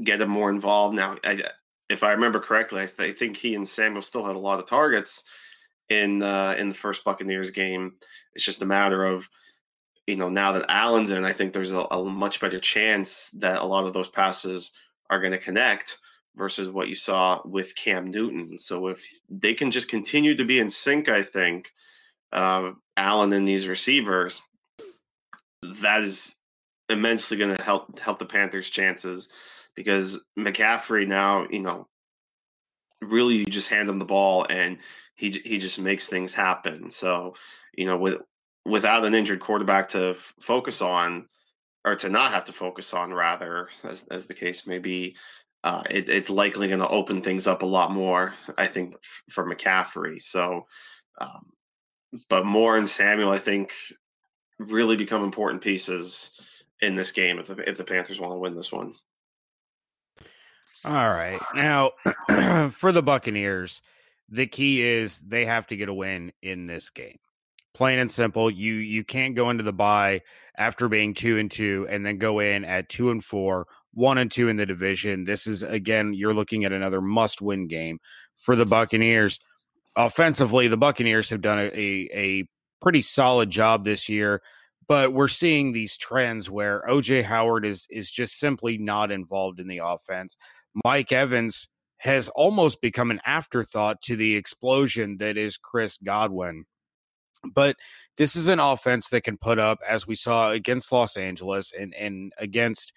get 0.02 0.20
him 0.20 0.30
more 0.30 0.50
involved. 0.50 0.96
Now, 0.96 1.16
I, 1.22 1.42
if 1.88 2.02
I 2.02 2.12
remember 2.12 2.40
correctly, 2.40 2.82
I, 2.82 2.86
th- 2.86 3.10
I, 3.10 3.12
think 3.12 3.36
he 3.36 3.54
and 3.54 3.68
Samuel 3.68 4.02
still 4.02 4.24
had 4.24 4.36
a 4.36 4.40
lot 4.40 4.58
of 4.58 4.66
targets 4.66 5.24
in 5.88 6.22
uh, 6.22 6.54
in 6.58 6.68
the 6.68 6.74
first 6.74 7.04
Buccaneers 7.04 7.50
game. 7.50 7.94
It's 8.34 8.44
just 8.44 8.62
a 8.62 8.66
matter 8.66 9.04
of 9.04 9.28
you 10.08 10.16
know 10.16 10.30
now 10.30 10.52
that 10.52 10.64
Allen's 10.70 11.10
in, 11.10 11.24
I 11.24 11.32
think 11.32 11.52
there's 11.52 11.70
a, 11.70 11.80
a 11.80 12.02
much 12.02 12.40
better 12.40 12.58
chance 12.58 13.28
that 13.32 13.60
a 13.60 13.66
lot 13.66 13.84
of 13.84 13.92
those 13.92 14.08
passes 14.08 14.72
are 15.10 15.20
going 15.20 15.32
to 15.32 15.38
connect 15.38 15.98
versus 16.34 16.70
what 16.70 16.88
you 16.88 16.94
saw 16.94 17.42
with 17.44 17.76
Cam 17.76 18.10
Newton. 18.10 18.58
So 18.58 18.88
if 18.88 19.06
they 19.28 19.52
can 19.52 19.70
just 19.70 19.88
continue 19.88 20.34
to 20.34 20.44
be 20.46 20.60
in 20.60 20.70
sync, 20.70 21.10
I 21.10 21.22
think 21.22 21.70
uh, 22.32 22.72
Allen 22.96 23.34
and 23.34 23.46
these 23.46 23.68
receivers, 23.68 24.40
that 25.62 26.00
is 26.00 26.36
immensely 26.88 27.36
going 27.36 27.54
to 27.54 27.62
help 27.62 27.98
help 27.98 28.18
the 28.18 28.24
Panthers' 28.24 28.70
chances 28.70 29.28
because 29.74 30.24
McCaffrey 30.38 31.06
now, 31.06 31.46
you 31.50 31.60
know, 31.60 31.86
really 33.02 33.34
you 33.34 33.46
just 33.46 33.68
hand 33.68 33.90
him 33.90 33.98
the 33.98 34.06
ball 34.06 34.46
and 34.48 34.78
he 35.16 35.30
he 35.44 35.58
just 35.58 35.78
makes 35.78 36.08
things 36.08 36.32
happen. 36.32 36.90
So, 36.90 37.34
you 37.76 37.84
know, 37.84 37.98
with 37.98 38.22
without 38.68 39.04
an 39.04 39.14
injured 39.14 39.40
quarterback 39.40 39.88
to 39.88 40.10
f- 40.10 40.34
focus 40.40 40.82
on 40.82 41.26
or 41.84 41.96
to 41.96 42.08
not 42.08 42.32
have 42.32 42.44
to 42.44 42.52
focus 42.52 42.92
on 42.92 43.14
rather 43.14 43.68
as 43.84 44.06
as 44.08 44.26
the 44.26 44.34
case 44.34 44.66
may 44.66 44.78
be, 44.78 45.16
uh, 45.64 45.82
it, 45.90 46.08
it's 46.08 46.30
likely 46.30 46.68
going 46.68 46.80
to 46.80 46.88
open 46.88 47.20
things 47.22 47.46
up 47.46 47.62
a 47.62 47.66
lot 47.66 47.90
more, 47.92 48.34
I 48.56 48.66
think, 48.66 48.94
f- 48.94 49.22
for 49.30 49.48
McCaffrey. 49.48 50.20
So, 50.20 50.66
um, 51.20 51.46
but 52.28 52.46
Moore 52.46 52.76
and 52.76 52.88
Samuel, 52.88 53.30
I 53.30 53.38
think, 53.38 53.72
really 54.58 54.96
become 54.96 55.24
important 55.24 55.62
pieces 55.62 56.32
in 56.80 56.96
this 56.96 57.12
game 57.12 57.38
if 57.38 57.46
the, 57.46 57.68
if 57.68 57.76
the 57.76 57.84
Panthers 57.84 58.20
want 58.20 58.32
to 58.32 58.38
win 58.38 58.54
this 58.54 58.72
one. 58.72 58.92
All 60.84 60.92
right. 60.92 61.40
Now, 61.54 61.92
for 62.70 62.92
the 62.92 63.02
Buccaneers, 63.02 63.82
the 64.28 64.46
key 64.46 64.82
is 64.82 65.18
they 65.18 65.44
have 65.46 65.66
to 65.68 65.76
get 65.76 65.88
a 65.88 65.94
win 65.94 66.32
in 66.40 66.66
this 66.66 66.90
game. 66.90 67.18
Plain 67.74 67.98
and 67.98 68.10
simple. 68.10 68.50
You 68.50 68.74
you 68.74 69.04
can't 69.04 69.36
go 69.36 69.50
into 69.50 69.62
the 69.62 69.72
bye 69.72 70.22
after 70.56 70.88
being 70.88 71.14
two 71.14 71.38
and 71.38 71.50
two 71.50 71.86
and 71.88 72.04
then 72.04 72.18
go 72.18 72.40
in 72.40 72.64
at 72.64 72.88
two 72.88 73.10
and 73.10 73.24
four, 73.24 73.66
one 73.92 74.18
and 74.18 74.30
two 74.30 74.48
in 74.48 74.56
the 74.56 74.66
division. 74.66 75.24
This 75.24 75.46
is 75.46 75.62
again, 75.62 76.14
you're 76.14 76.34
looking 76.34 76.64
at 76.64 76.72
another 76.72 77.00
must-win 77.00 77.68
game 77.68 78.00
for 78.36 78.56
the 78.56 78.66
Buccaneers. 78.66 79.38
Offensively, 79.96 80.68
the 80.68 80.76
Buccaneers 80.76 81.28
have 81.30 81.40
done 81.40 81.58
a, 81.58 81.68
a, 81.72 82.08
a 82.12 82.48
pretty 82.80 83.02
solid 83.02 83.50
job 83.50 83.84
this 83.84 84.08
year 84.08 84.40
but 84.88 85.12
we're 85.12 85.28
seeing 85.28 85.72
these 85.72 85.96
trends 85.98 86.50
where 86.50 86.82
OJ 86.88 87.24
Howard 87.24 87.64
is 87.64 87.86
is 87.90 88.10
just 88.10 88.38
simply 88.38 88.78
not 88.78 89.12
involved 89.12 89.60
in 89.60 89.68
the 89.68 89.82
offense. 89.84 90.36
Mike 90.84 91.12
Evans 91.12 91.68
has 91.98 92.28
almost 92.30 92.80
become 92.80 93.10
an 93.10 93.20
afterthought 93.24 94.00
to 94.02 94.16
the 94.16 94.34
explosion 94.34 95.18
that 95.18 95.36
is 95.36 95.56
Chris 95.56 95.98
Godwin. 95.98 96.64
But 97.44 97.76
this 98.16 98.36
is 98.36 98.48
an 98.48 98.60
offense 98.60 99.08
that 99.10 99.22
can 99.22 99.36
put 99.38 99.58
up, 99.58 99.78
as 99.88 100.06
we 100.06 100.14
saw 100.14 100.50
against 100.50 100.92
Los 100.92 101.16
Angeles 101.16 101.72
and 101.78 101.94
and 101.94 102.32
against 102.38 102.92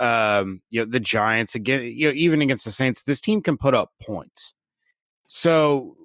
um, 0.00 0.62
you 0.70 0.84
know 0.84 0.90
the 0.90 1.00
Giants 1.00 1.54
again, 1.54 1.82
you 1.84 2.08
know 2.08 2.14
even 2.14 2.42
against 2.42 2.64
the 2.64 2.72
Saints. 2.72 3.02
This 3.02 3.20
team 3.20 3.42
can 3.42 3.56
put 3.56 3.74
up 3.74 3.92
points. 4.02 4.54
So, 5.26 5.96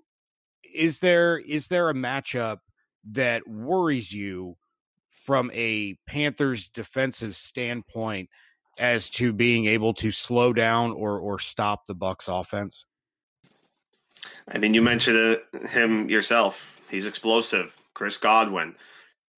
is 0.73 0.99
there 0.99 1.37
is 1.37 1.67
there 1.67 1.89
a 1.89 1.93
matchup 1.93 2.59
that 3.11 3.47
worries 3.47 4.13
you? 4.13 4.57
from 5.29 5.51
a 5.53 5.95
Panthers 6.07 6.69
defensive 6.69 7.35
standpoint 7.35 8.29
as 8.79 9.11
to 9.11 9.31
being 9.31 9.67
able 9.67 9.93
to 9.93 10.09
slow 10.09 10.53
down 10.53 10.91
or 10.91 11.19
or 11.19 11.37
stop 11.37 11.85
the 11.85 11.93
Bucks 11.93 12.27
offense? 12.27 12.87
I 14.47 14.57
mean, 14.57 14.73
you 14.73 14.81
mentioned 14.81 15.39
him 15.69 16.09
yourself. 16.09 16.81
He's 16.89 17.05
explosive. 17.05 17.77
Chris 17.93 18.17
Godwin. 18.17 18.75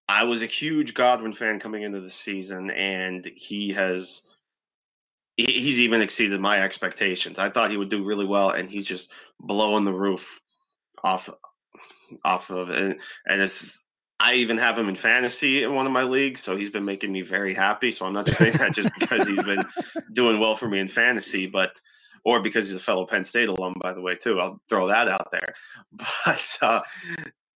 I 0.07 0.25
was 0.25 0.41
a 0.41 0.47
huge 0.47 0.93
Godwin 0.93 1.33
fan 1.33 1.59
coming 1.59 1.83
into 1.83 2.01
the 2.01 2.09
season, 2.09 2.71
and 2.71 3.25
he 3.25 3.71
has 3.71 4.23
he's 5.37 5.79
even 5.79 6.01
exceeded 6.01 6.39
my 6.39 6.61
expectations. 6.61 7.39
I 7.39 7.49
thought 7.49 7.71
he 7.71 7.77
would 7.77 7.89
do 7.89 8.03
really 8.03 8.25
well, 8.25 8.49
and 8.49 8.69
he's 8.69 8.85
just 8.85 9.11
blowing 9.39 9.85
the 9.85 9.93
roof 9.93 10.41
off 11.03 11.29
off 12.23 12.49
of 12.49 12.69
it. 12.69 13.01
And 13.25 13.41
it's 13.41 13.87
I 14.19 14.35
even 14.35 14.57
have 14.57 14.77
him 14.77 14.89
in 14.89 14.95
fantasy 14.95 15.63
in 15.63 15.73
one 15.73 15.87
of 15.87 15.91
my 15.91 16.03
leagues, 16.03 16.41
so 16.41 16.55
he's 16.55 16.69
been 16.69 16.85
making 16.85 17.11
me 17.11 17.21
very 17.21 17.53
happy. 17.53 17.91
So 17.91 18.05
I'm 18.05 18.13
not 18.13 18.25
just 18.25 18.37
saying 18.37 18.57
that 18.57 18.73
just 18.73 18.89
because 18.99 19.27
he's 19.27 19.43
been 19.43 19.65
doing 20.13 20.39
well 20.39 20.55
for 20.55 20.67
me 20.67 20.79
in 20.79 20.87
fantasy, 20.87 21.47
but 21.47 21.79
or 22.23 22.41
because 22.41 22.67
he's 22.67 22.77
a 22.77 22.79
fellow 22.79 23.05
Penn 23.05 23.23
State 23.23 23.49
alum, 23.49 23.73
by 23.81 23.93
the 23.93 24.01
way, 24.01 24.15
too. 24.15 24.39
I'll 24.39 24.61
throw 24.69 24.87
that 24.87 25.07
out 25.07 25.31
there. 25.31 25.53
But 26.25 26.57
uh, 26.61 26.81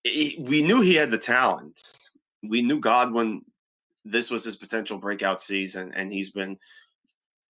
he, 0.09 0.37
we 0.39 0.61
knew 0.61 0.81
he 0.81 0.95
had 0.95 1.11
the 1.11 1.17
talent. 1.17 1.79
We 2.43 2.61
knew 2.61 2.79
Godwin. 2.79 3.41
This 4.03 4.29
was 4.29 4.43
his 4.43 4.55
potential 4.55 4.97
breakout 4.97 5.41
season, 5.41 5.91
and 5.95 6.11
he's 6.11 6.29
been 6.29 6.57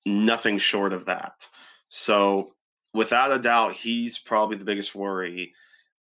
nothing 0.05 0.57
short 0.57 0.93
of 0.93 1.05
that. 1.05 1.47
So, 1.89 2.55
without 2.93 3.31
a 3.31 3.39
doubt, 3.39 3.73
he's 3.73 4.17
probably 4.17 4.57
the 4.57 4.65
biggest 4.65 4.95
worry 4.95 5.51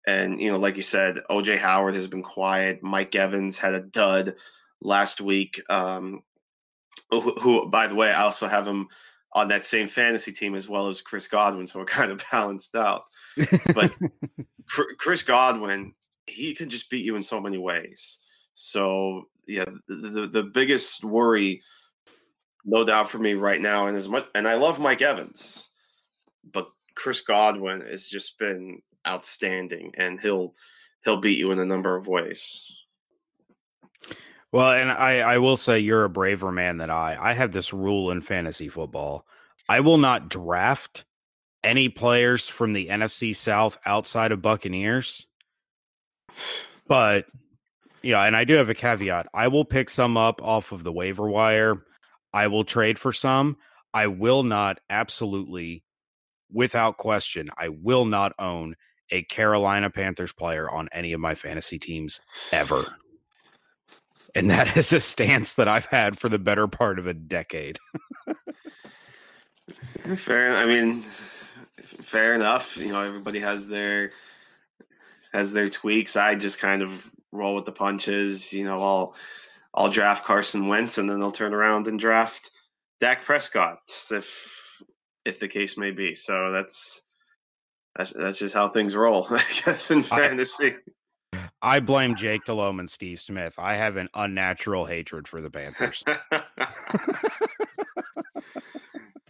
and, 0.07 0.41
you 0.41 0.53
know, 0.53 0.59
like 0.59 0.77
you 0.77 0.83
said, 0.83 1.19
OJ 1.31 1.59
Howard 1.59 1.95
has 1.95 2.07
been 2.07 2.23
quiet. 2.23 2.83
Mike 2.83 3.15
Evans 3.15 3.59
had 3.59 3.75
a 3.75 3.81
dud 3.81 4.35
last 4.81 5.21
week. 5.21 5.61
Um, 5.71 6.23
who, 7.11 7.21
who, 7.21 7.69
by 7.69 7.87
the 7.87 7.95
way, 7.95 8.11
I 8.11 8.23
also 8.23 8.47
have 8.47 8.67
him 8.67 8.89
on 9.33 9.49
that 9.49 9.65
same 9.65 9.89
fantasy 9.89 10.31
team 10.31 10.55
as 10.55 10.69
well 10.69 10.89
as 10.89 11.01
Chris 11.01 11.27
Godwin. 11.27 11.67
So 11.67 11.79
we're 11.79 11.85
kind 11.87 12.11
of 12.11 12.23
balanced 12.31 12.77
out. 12.77 13.05
But 13.75 13.93
Chris 14.99 15.23
Godwin, 15.23 15.95
he 16.27 16.55
can 16.55 16.69
just 16.69 16.91
beat 16.91 17.05
you 17.05 17.17
in 17.17 17.23
so 17.23 17.41
many 17.41 17.59
ways. 17.59 18.21
So, 18.55 19.25
yeah, 19.47 19.65
the, 19.89 20.29
the, 20.33 20.43
biggest 20.45 21.05
worry, 21.05 21.61
no 22.65 22.85
doubt 22.85 23.11
for 23.11 23.19
me 23.19 23.35
right 23.35 23.61
now, 23.61 23.89
and 23.89 23.97
as 23.97 24.09
much, 24.09 24.27
and 24.35 24.47
I 24.47 24.55
love 24.55 24.79
Mike 24.79 25.03
Evans, 25.03 25.71
but 26.53 26.69
Chris 26.95 27.21
Godwin 27.21 27.81
has 27.83 28.07
just 28.07 28.39
been 28.39 28.81
outstanding, 29.07 29.93
and 29.97 30.21
he'll 30.21 30.55
he'll 31.05 31.21
beat 31.21 31.39
you 31.39 31.51
in 31.51 31.59
a 31.59 31.67
number 31.67 31.97
of 31.97 32.07
ways. 32.07 32.65
Well, 34.53 34.71
and 34.71 34.91
I, 34.91 35.19
I 35.19 35.39
will 35.39 35.57
say 35.57 35.81
you're 35.81 36.05
a 36.05 36.09
braver 36.09 36.53
man 36.53 36.79
than 36.79 36.91
I. 36.91 37.17
I 37.21 37.33
have 37.33 37.51
this 37.51 37.73
rule 37.73 38.13
in 38.13 38.21
fantasy 38.21 38.69
football. 38.69 39.27
I 39.69 39.81
will 39.81 39.99
not 39.99 40.29
draft 40.29 41.05
any 41.65 41.89
players 41.89 42.47
from 42.47 42.73
the 42.73 42.87
NFC 42.87 43.35
South 43.35 43.79
outside 43.85 44.31
of 44.31 44.43
Buccaneers. 44.43 45.27
But 46.87 47.27
yeah, 48.03 48.23
and 48.23 48.37
I 48.37 48.45
do 48.45 48.55
have 48.55 48.69
a 48.69 48.75
caveat. 48.75 49.27
I 49.33 49.49
will 49.49 49.65
pick 49.65 49.91
some 49.91 50.17
up 50.17 50.43
off 50.43 50.73
of 50.73 50.85
the 50.85 50.93
waiver 50.93 51.29
wire. 51.29 51.85
I 52.33 52.49
will 52.49 52.65
trade 52.65 52.99
for 52.99 53.13
some. 53.13 53.57
I 53.93 54.09
will 54.09 54.43
not 54.43 54.81
absolutely 54.91 55.85
without 56.55 56.97
question, 56.97 57.51
I 57.59 57.69
will 57.69 58.05
not 58.05 58.33
own 58.39 58.77
a 59.11 59.23
Carolina 59.25 59.91
Panthers 59.91 60.33
player 60.33 60.71
on 60.71 60.89
any 60.93 61.13
of 61.13 61.21
my 61.21 61.35
fantasy 61.35 61.79
teams 61.79 62.21
ever. 62.53 62.79
And 64.35 64.51
that 64.51 64.77
is 64.77 64.93
a 64.93 65.01
stance 65.01 65.55
that 65.55 65.69
I've 65.69 65.87
had 65.87 66.19
for 66.19 66.29
the 66.29 66.39
better 66.39 66.67
part 66.67 66.99
of 66.99 67.07
a 67.07 67.15
decade. 67.15 67.79
fair. 70.17 70.57
I 70.57 70.65
mean, 70.65 71.03
fair 71.03 72.35
enough. 72.35 72.77
You 72.77 72.93
know, 72.93 73.01
everybody 73.01 73.41
has 73.41 73.69
their 73.69 74.13
has 75.35 75.53
their 75.53 75.69
tweaks. 75.69 76.17
I 76.17 76.37
just 76.37 76.61
kind 76.61 76.81
of 76.81 77.11
roll 77.33 77.57
with 77.57 77.65
the 77.65 77.73
punches. 77.73 78.53
You 78.53 78.65
know, 78.65 78.81
I'll 78.81 79.15
I'll 79.75 79.91
draft 79.91 80.25
Carson 80.25 80.69
Wentz, 80.69 80.97
and 80.97 81.11
then 81.11 81.19
they'll 81.19 81.33
turn 81.33 81.53
around 81.53 81.89
and 81.89 81.99
draft 81.99 82.53
Dak 83.01 83.25
Prescott 83.25 83.81
if 84.13 84.81
if 85.25 85.41
the 85.41 85.49
case 85.49 85.77
may 85.77 85.91
be. 85.91 86.15
So 86.15 86.53
that's 86.53 87.03
that's 87.97 88.13
that's 88.13 88.39
just 88.39 88.55
how 88.55 88.69
things 88.69 88.95
roll, 88.95 89.27
I 89.31 89.43
guess, 89.65 89.91
in 89.91 90.05
fantasy. 90.05 90.77
I, 91.33 91.49
I 91.61 91.81
blame 91.81 92.15
Jake 92.15 92.45
Delhomme 92.45 92.79
and 92.81 92.91
Steve 92.91 93.21
Smith. 93.21 93.59
I 93.59 93.75
have 93.75 93.97
an 93.97 94.09
unnatural 94.15 94.87
hatred 94.87 95.27
for 95.27 95.41
the 95.41 95.51
Panthers. 95.51 96.05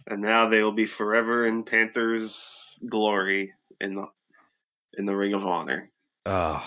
and 0.07 0.21
now 0.21 0.47
they 0.47 0.61
will 0.61 0.71
be 0.71 0.85
forever 0.85 1.47
in 1.47 1.63
Panthers 1.63 2.79
glory 2.87 3.53
in 3.81 3.95
the 3.95 4.05
in 4.97 5.05
the 5.05 5.15
Ring 5.15 5.33
of 5.33 5.45
Honor. 5.45 5.89
Oh, 6.25 6.63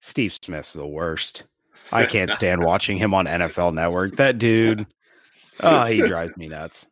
Steve 0.00 0.32
Smith's 0.32 0.72
the 0.72 0.86
worst. 0.86 1.44
I 1.92 2.06
can't 2.06 2.30
stand 2.32 2.64
watching 2.64 2.98
him 2.98 3.14
on 3.14 3.26
NFL 3.26 3.74
Network. 3.74 4.16
That 4.16 4.38
dude, 4.38 4.86
oh, 5.60 5.84
he 5.84 5.98
drives 5.98 6.36
me 6.36 6.48
nuts. 6.48 6.86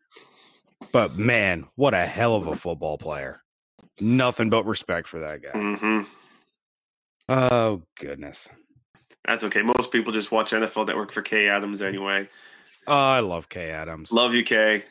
But 0.92 1.16
man, 1.16 1.66
what 1.74 1.94
a 1.94 2.04
hell 2.04 2.34
of 2.34 2.46
a 2.46 2.56
football 2.56 2.98
player. 2.98 3.42
Nothing 4.00 4.50
but 4.50 4.66
respect 4.66 5.08
for 5.08 5.20
that 5.20 5.42
guy. 5.42 5.50
Mm-hmm. 5.50 6.02
Oh 7.28 7.82
goodness. 7.98 8.48
That's 9.26 9.42
okay. 9.44 9.62
Most 9.62 9.90
people 9.90 10.12
just 10.12 10.30
watch 10.30 10.52
NFL 10.52 10.86
Network 10.86 11.10
for 11.10 11.22
Kay 11.22 11.48
Adams 11.48 11.82
anyway. 11.82 12.28
Oh, 12.86 12.94
I 12.94 13.20
love 13.20 13.48
Kay 13.48 13.70
Adams. 13.70 14.12
Love 14.12 14.34
you, 14.34 14.44
Kay. 14.44 14.84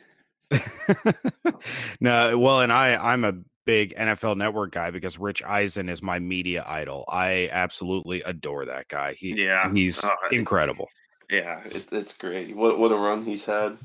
no, 2.00 2.38
well, 2.38 2.60
and 2.60 2.72
I 2.72 2.96
I'm 2.96 3.24
a 3.24 3.32
big 3.66 3.94
NFL 3.96 4.36
Network 4.36 4.72
guy 4.72 4.90
because 4.90 5.18
Rich 5.18 5.42
Eisen 5.44 5.88
is 5.88 6.02
my 6.02 6.18
media 6.18 6.64
idol. 6.66 7.04
I 7.08 7.50
absolutely 7.52 8.22
adore 8.22 8.64
that 8.64 8.88
guy. 8.88 9.14
He 9.18 9.44
yeah, 9.44 9.70
he's 9.72 10.02
uh, 10.02 10.10
incredible. 10.30 10.88
Yeah, 11.30 11.62
it, 11.66 11.86
it's 11.92 12.14
great. 12.14 12.56
What 12.56 12.78
what 12.78 12.92
a 12.92 12.96
run 12.96 13.22
he's 13.22 13.44
had. 13.44 13.76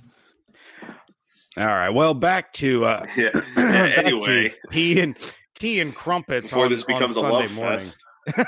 All 1.57 1.65
right. 1.65 1.89
Well, 1.89 2.13
back 2.13 2.53
to 2.53 2.85
uh 2.85 3.05
yeah. 3.17 3.31
anyway, 3.57 4.53
tea 4.71 5.01
and 5.01 5.17
tea 5.55 5.81
and 5.81 5.93
crumpets 5.93 6.49
before 6.49 6.65
on, 6.65 6.69
this 6.69 6.83
becomes 6.83 7.17
a 7.17 7.21
love 7.21 7.53
morning. 7.53 7.79
fest. 7.79 8.03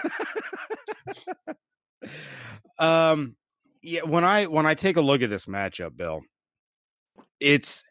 um 2.79 3.35
yeah, 3.81 4.01
when 4.03 4.23
I 4.23 4.45
when 4.45 4.65
I 4.65 4.75
take 4.75 4.95
a 4.95 5.01
look 5.01 5.21
at 5.21 5.29
this 5.29 5.45
matchup, 5.45 5.97
Bill, 5.97 6.21
it's 7.39 7.83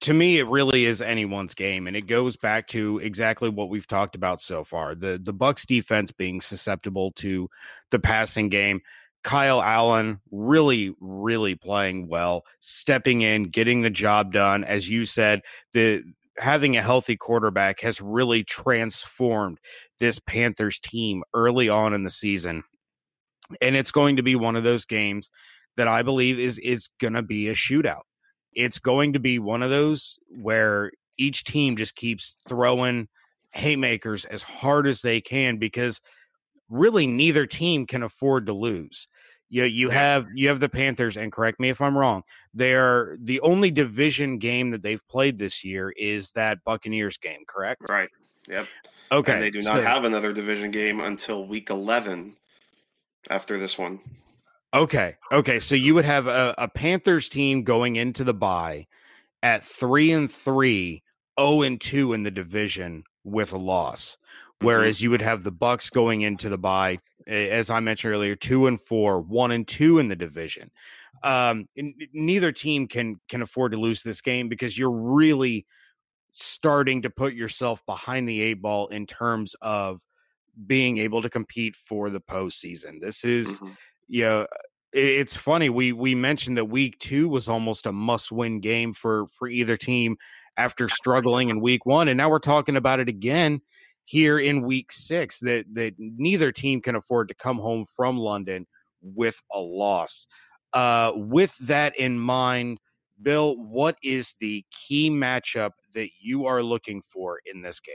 to 0.00 0.14
me 0.14 0.38
it 0.38 0.48
really 0.48 0.84
is 0.84 1.00
anyone's 1.00 1.54
game 1.54 1.86
and 1.86 1.96
it 1.96 2.06
goes 2.06 2.36
back 2.36 2.66
to 2.68 2.98
exactly 2.98 3.48
what 3.48 3.68
we've 3.68 3.86
talked 3.86 4.14
about 4.14 4.40
so 4.40 4.64
far. 4.64 4.94
The 4.94 5.18
the 5.22 5.32
Bucks 5.32 5.64
defense 5.64 6.12
being 6.12 6.40
susceptible 6.40 7.12
to 7.12 7.48
the 7.90 7.98
passing 7.98 8.48
game. 8.48 8.80
Kyle 9.22 9.62
Allen 9.62 10.20
really, 10.30 10.94
really 11.00 11.54
playing 11.54 12.08
well, 12.08 12.44
stepping 12.60 13.22
in, 13.22 13.44
getting 13.44 13.80
the 13.80 13.88
job 13.88 14.32
done. 14.32 14.64
As 14.64 14.88
you 14.88 15.06
said, 15.06 15.40
the 15.72 16.02
having 16.36 16.76
a 16.76 16.82
healthy 16.82 17.16
quarterback 17.16 17.80
has 17.80 18.00
really 18.00 18.44
transformed 18.44 19.58
this 19.98 20.18
Panthers 20.18 20.78
team 20.78 21.22
early 21.32 21.68
on 21.68 21.94
in 21.94 22.04
the 22.04 22.10
season. 22.10 22.64
And 23.62 23.76
it's 23.76 23.92
going 23.92 24.16
to 24.16 24.22
be 24.22 24.36
one 24.36 24.56
of 24.56 24.64
those 24.64 24.84
games 24.84 25.30
that 25.76 25.88
I 25.88 26.02
believe 26.02 26.38
is 26.38 26.58
is 26.58 26.88
going 27.00 27.14
to 27.14 27.22
be 27.22 27.48
a 27.48 27.54
shootout. 27.54 28.02
It's 28.54 28.78
going 28.78 29.12
to 29.14 29.18
be 29.18 29.38
one 29.38 29.62
of 29.62 29.70
those 29.70 30.18
where 30.28 30.92
each 31.16 31.44
team 31.44 31.76
just 31.76 31.94
keeps 31.94 32.36
throwing 32.48 33.08
haymakers 33.52 34.24
as 34.24 34.42
hard 34.42 34.86
as 34.86 35.02
they 35.02 35.20
can 35.20 35.58
because 35.58 36.00
really 36.68 37.06
neither 37.06 37.46
team 37.46 37.86
can 37.86 38.02
afford 38.02 38.46
to 38.46 38.52
lose. 38.52 39.08
You 39.48 39.64
you 39.64 39.90
have 39.90 40.26
you 40.34 40.48
have 40.48 40.58
the 40.58 40.68
Panthers, 40.68 41.16
and 41.16 41.30
correct 41.30 41.60
me 41.60 41.68
if 41.68 41.80
I'm 41.80 41.96
wrong. 41.96 42.22
They're 42.54 43.16
the 43.20 43.40
only 43.40 43.70
division 43.70 44.38
game 44.38 44.70
that 44.70 44.82
they've 44.82 45.06
played 45.06 45.38
this 45.38 45.62
year 45.62 45.92
is 45.96 46.32
that 46.32 46.64
Buccaneers 46.64 47.18
game, 47.18 47.44
correct? 47.46 47.82
Right. 47.88 48.08
Yep. 48.48 48.66
Okay. 49.12 49.32
And 49.34 49.42
they 49.42 49.50
do 49.50 49.62
not 49.62 49.76
so, 49.76 49.82
have 49.82 50.04
another 50.04 50.32
division 50.32 50.70
game 50.70 51.00
until 51.00 51.46
week 51.46 51.70
11 51.70 52.34
after 53.30 53.58
this 53.58 53.78
one. 53.78 54.00
Okay. 54.74 55.14
Okay. 55.32 55.60
So 55.60 55.74
you 55.74 55.94
would 55.94 56.04
have 56.04 56.26
a, 56.26 56.54
a 56.58 56.68
Panthers 56.68 57.28
team 57.28 57.62
going 57.62 57.96
into 57.96 58.24
the 58.24 58.34
bye 58.34 58.86
at 59.42 59.62
three 59.62 60.10
and 60.10 60.30
three, 60.30 61.02
0 61.38 61.62
and 61.62 61.80
two 61.80 62.12
in 62.12 62.24
the 62.24 62.30
division 62.30 63.04
with 63.22 63.52
a 63.52 63.58
loss. 63.58 64.16
Mm-hmm. 64.16 64.66
Whereas 64.66 64.96
mm-hmm. 64.96 65.04
you 65.04 65.10
would 65.10 65.22
have 65.22 65.44
the 65.44 65.52
Bucks 65.52 65.90
going 65.90 66.22
into 66.22 66.48
the 66.48 66.58
bye, 66.58 66.98
as 67.26 67.70
I 67.70 67.80
mentioned 67.80 68.12
earlier, 68.12 68.34
two 68.34 68.66
and 68.66 68.80
four, 68.80 69.20
one 69.20 69.52
and 69.52 69.66
two 69.66 69.98
in 69.98 70.08
the 70.08 70.16
division. 70.16 70.70
Um, 71.22 71.68
neither 72.12 72.52
team 72.52 72.86
can 72.86 73.20
can 73.28 73.40
afford 73.40 73.72
to 73.72 73.78
lose 73.78 74.02
this 74.02 74.20
game 74.20 74.48
because 74.48 74.76
you're 74.76 74.90
really 74.90 75.64
starting 76.34 77.02
to 77.02 77.10
put 77.10 77.32
yourself 77.32 77.80
behind 77.86 78.28
the 78.28 78.42
eight 78.42 78.60
ball 78.60 78.88
in 78.88 79.06
terms 79.06 79.54
of 79.62 80.02
being 80.66 80.98
able 80.98 81.22
to 81.22 81.30
compete 81.30 81.76
for 81.76 82.10
the 82.10 82.20
postseason. 82.20 83.00
This 83.00 83.24
is, 83.24 83.60
mm-hmm. 83.60 83.72
You 84.08 84.24
know, 84.24 84.46
it's 84.92 85.36
funny. 85.36 85.68
We 85.68 85.92
we 85.92 86.14
mentioned 86.14 86.56
that 86.56 86.66
week 86.66 86.98
two 86.98 87.28
was 87.28 87.48
almost 87.48 87.86
a 87.86 87.92
must 87.92 88.30
win 88.30 88.60
game 88.60 88.92
for 88.92 89.26
for 89.28 89.48
either 89.48 89.76
team 89.76 90.16
after 90.56 90.88
struggling 90.88 91.48
in 91.48 91.60
week 91.60 91.84
one, 91.84 92.08
and 92.08 92.16
now 92.16 92.30
we're 92.30 92.38
talking 92.38 92.76
about 92.76 93.00
it 93.00 93.08
again 93.08 93.60
here 94.04 94.38
in 94.38 94.62
week 94.62 94.92
six 94.92 95.40
that 95.40 95.66
that 95.72 95.94
neither 95.98 96.52
team 96.52 96.80
can 96.80 96.94
afford 96.94 97.28
to 97.28 97.34
come 97.34 97.58
home 97.58 97.84
from 97.84 98.18
London 98.18 98.66
with 99.02 99.42
a 99.52 99.58
loss. 99.58 100.26
Uh, 100.72 101.12
with 101.14 101.56
that 101.58 101.96
in 101.96 102.18
mind, 102.18 102.78
Bill, 103.20 103.56
what 103.56 103.96
is 104.02 104.34
the 104.40 104.64
key 104.70 105.10
matchup 105.10 105.70
that 105.94 106.10
you 106.20 106.46
are 106.46 106.62
looking 106.62 107.00
for 107.02 107.40
in 107.46 107.62
this 107.62 107.80
game? 107.80 107.94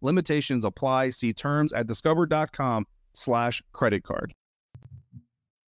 Limitations 0.00 0.64
apply. 0.64 1.10
See 1.10 1.32
terms 1.32 1.72
at 1.72 1.86
discover.com 1.86 2.86
slash 3.12 3.62
credit 3.72 4.04
card. 4.04 4.34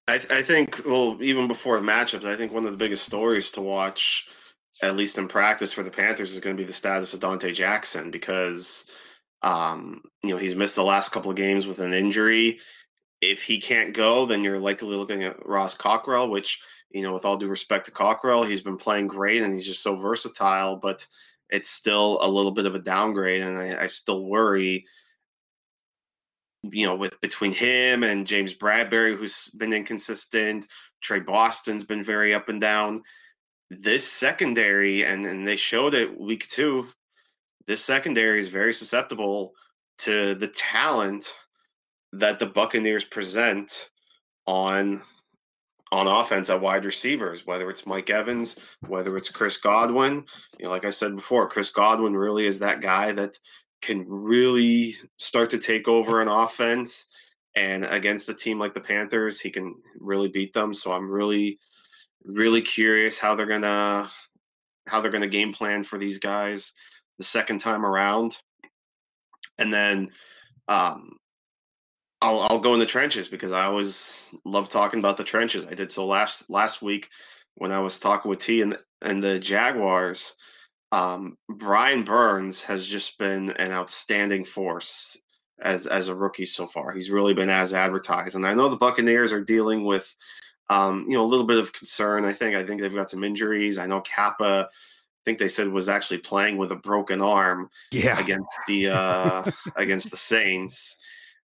I, 0.07 0.15
I 0.15 0.41
think, 0.41 0.81
well, 0.85 1.17
even 1.21 1.47
before 1.47 1.79
the 1.79 1.85
matchups, 1.85 2.25
I 2.25 2.35
think 2.35 2.51
one 2.51 2.65
of 2.65 2.71
the 2.71 2.77
biggest 2.77 3.05
stories 3.05 3.51
to 3.51 3.61
watch, 3.61 4.27
at 4.81 4.95
least 4.95 5.17
in 5.17 5.27
practice 5.27 5.73
for 5.73 5.83
the 5.83 5.91
Panthers, 5.91 6.33
is 6.33 6.39
going 6.39 6.55
to 6.55 6.61
be 6.61 6.67
the 6.67 6.73
status 6.73 7.13
of 7.13 7.19
Donte 7.19 7.53
Jackson 7.53 8.11
because– 8.11 8.85
um, 9.41 10.01
you 10.23 10.29
know, 10.29 10.37
he's 10.37 10.55
missed 10.55 10.75
the 10.75 10.83
last 10.83 11.09
couple 11.09 11.31
of 11.31 11.37
games 11.37 11.65
with 11.65 11.79
an 11.79 11.93
injury. 11.93 12.59
If 13.21 13.43
he 13.43 13.59
can't 13.59 13.93
go, 13.93 14.25
then 14.25 14.43
you're 14.43 14.59
likely 14.59 14.95
looking 14.95 15.23
at 15.23 15.45
Ross 15.45 15.75
Cockrell, 15.75 16.29
which, 16.29 16.61
you 16.89 17.01
know, 17.01 17.13
with 17.13 17.25
all 17.25 17.37
due 17.37 17.47
respect 17.47 17.85
to 17.85 17.91
Cockrell, 17.91 18.43
he's 18.43 18.61
been 18.61 18.77
playing 18.77 19.07
great 19.07 19.41
and 19.41 19.53
he's 19.53 19.65
just 19.65 19.83
so 19.83 19.95
versatile, 19.95 20.75
but 20.75 21.05
it's 21.49 21.69
still 21.69 22.19
a 22.21 22.29
little 22.29 22.51
bit 22.51 22.65
of 22.65 22.75
a 22.75 22.79
downgrade. 22.79 23.41
And 23.41 23.57
I, 23.57 23.83
I 23.83 23.87
still 23.87 24.25
worry, 24.25 24.85
you 26.63 26.85
know, 26.85 26.95
with 26.95 27.19
between 27.21 27.51
him 27.51 28.03
and 28.03 28.27
James 28.27 28.53
Bradberry, 28.53 29.17
who's 29.17 29.47
been 29.49 29.73
inconsistent, 29.73 30.67
Tre 31.01 31.19
Boston's 31.19 31.83
been 31.83 32.03
very 32.03 32.33
up 32.33 32.49
and 32.49 32.61
down. 32.61 33.03
This 33.69 34.07
secondary, 34.07 35.05
and, 35.05 35.25
and 35.25 35.47
they 35.47 35.55
showed 35.55 35.93
it 35.93 36.19
week 36.19 36.47
two, 36.47 36.87
this 37.67 37.83
secondary 37.83 38.39
is 38.39 38.49
very 38.49 38.73
susceptible 38.73 39.53
to 39.99 40.33
the 40.35 40.47
talent 40.47 41.35
that 42.13 42.39
the 42.39 42.47
Buccaneers 42.47 43.03
present 43.03 43.89
on 44.47 45.01
on 45.91 46.07
offense 46.07 46.49
at 46.49 46.61
wide 46.61 46.85
receivers, 46.85 47.45
whether 47.45 47.69
it's 47.69 47.87
Mike 47.87 48.09
Evans, 48.09 48.57
whether 48.87 49.17
it's 49.17 49.29
Chris 49.29 49.57
Godwin. 49.57 50.25
You 50.59 50.65
know, 50.65 50.71
like 50.71 50.85
I 50.85 50.91
said 50.91 51.15
before, 51.15 51.49
Chris 51.49 51.71
Godwin 51.71 52.15
really 52.15 52.45
is 52.45 52.59
that 52.59 52.81
guy 52.81 53.11
that 53.13 53.37
can 53.81 54.05
really 54.07 54.95
start 55.17 55.49
to 55.51 55.57
take 55.57 55.87
over 55.87 56.21
an 56.21 56.27
offense. 56.27 57.07
And 57.55 57.85
against 57.85 58.29
a 58.29 58.33
team 58.33 58.59
like 58.59 58.73
the 58.73 58.81
Panthers, 58.81 59.41
he 59.41 59.49
can 59.49 59.75
really 59.99 60.27
beat 60.27 60.53
them. 60.53 60.73
So 60.73 60.91
I'm 60.91 61.09
really, 61.09 61.57
really 62.23 62.61
curious 62.61 63.17
how 63.17 63.35
they're 63.35 63.47
gonna 63.47 64.09
how 64.87 65.01
they're 65.01 65.11
gonna 65.11 65.27
game 65.27 65.53
plan 65.53 65.83
for 65.83 65.97
these 65.97 66.19
guys 66.19 66.73
the 67.17 67.23
second 67.23 67.59
time 67.59 67.85
around, 67.85 68.37
and 69.57 69.73
then 69.73 70.09
um, 70.67 71.18
I'll 72.21 72.41
I'll 72.41 72.59
go 72.59 72.73
in 72.73 72.79
the 72.79 72.85
trenches 72.85 73.27
because 73.27 73.51
I 73.51 73.63
always 73.63 74.33
love 74.45 74.69
talking 74.69 74.99
about 74.99 75.17
the 75.17 75.23
trenches. 75.23 75.65
I 75.65 75.73
did 75.73 75.91
so 75.91 76.05
last 76.05 76.49
last 76.49 76.81
week 76.81 77.09
when 77.55 77.71
I 77.71 77.79
was 77.79 77.99
talking 77.99 78.29
with 78.29 78.39
T 78.39 78.61
and 78.61 78.77
and 79.01 79.23
the 79.23 79.39
Jaguars. 79.39 80.35
Um, 80.91 81.37
Brian 81.47 82.03
Burns 82.03 82.63
has 82.63 82.85
just 82.85 83.17
been 83.19 83.51
an 83.51 83.71
outstanding 83.71 84.43
force 84.43 85.17
as 85.61 85.87
as 85.87 86.07
a 86.07 86.15
rookie 86.15 86.45
so 86.45 86.67
far. 86.67 86.91
He's 86.91 87.11
really 87.11 87.33
been 87.33 87.49
as 87.49 87.73
advertised, 87.73 88.35
and 88.35 88.45
I 88.45 88.53
know 88.53 88.69
the 88.69 88.75
Buccaneers 88.75 89.31
are 89.31 89.43
dealing 89.43 89.85
with 89.85 90.15
um, 90.69 91.05
you 91.07 91.15
know 91.15 91.23
a 91.23 91.27
little 91.27 91.45
bit 91.45 91.59
of 91.59 91.73
concern. 91.73 92.25
I 92.25 92.33
think 92.33 92.55
I 92.55 92.65
think 92.65 92.81
they've 92.81 92.93
got 92.93 93.09
some 93.09 93.23
injuries. 93.23 93.77
I 93.77 93.85
know 93.85 94.01
Cappa 94.01 94.67
think 95.25 95.37
they 95.37 95.47
said 95.47 95.67
was 95.67 95.89
actually 95.89 96.19
playing 96.19 96.57
with 96.57 96.71
a 96.71 96.75
broken 96.75 97.21
arm 97.21 97.69
yeah. 97.91 98.19
against 98.19 98.59
the 98.67 98.89
uh, 98.89 99.51
against 99.75 100.11
the 100.11 100.17
Saints. 100.17 100.97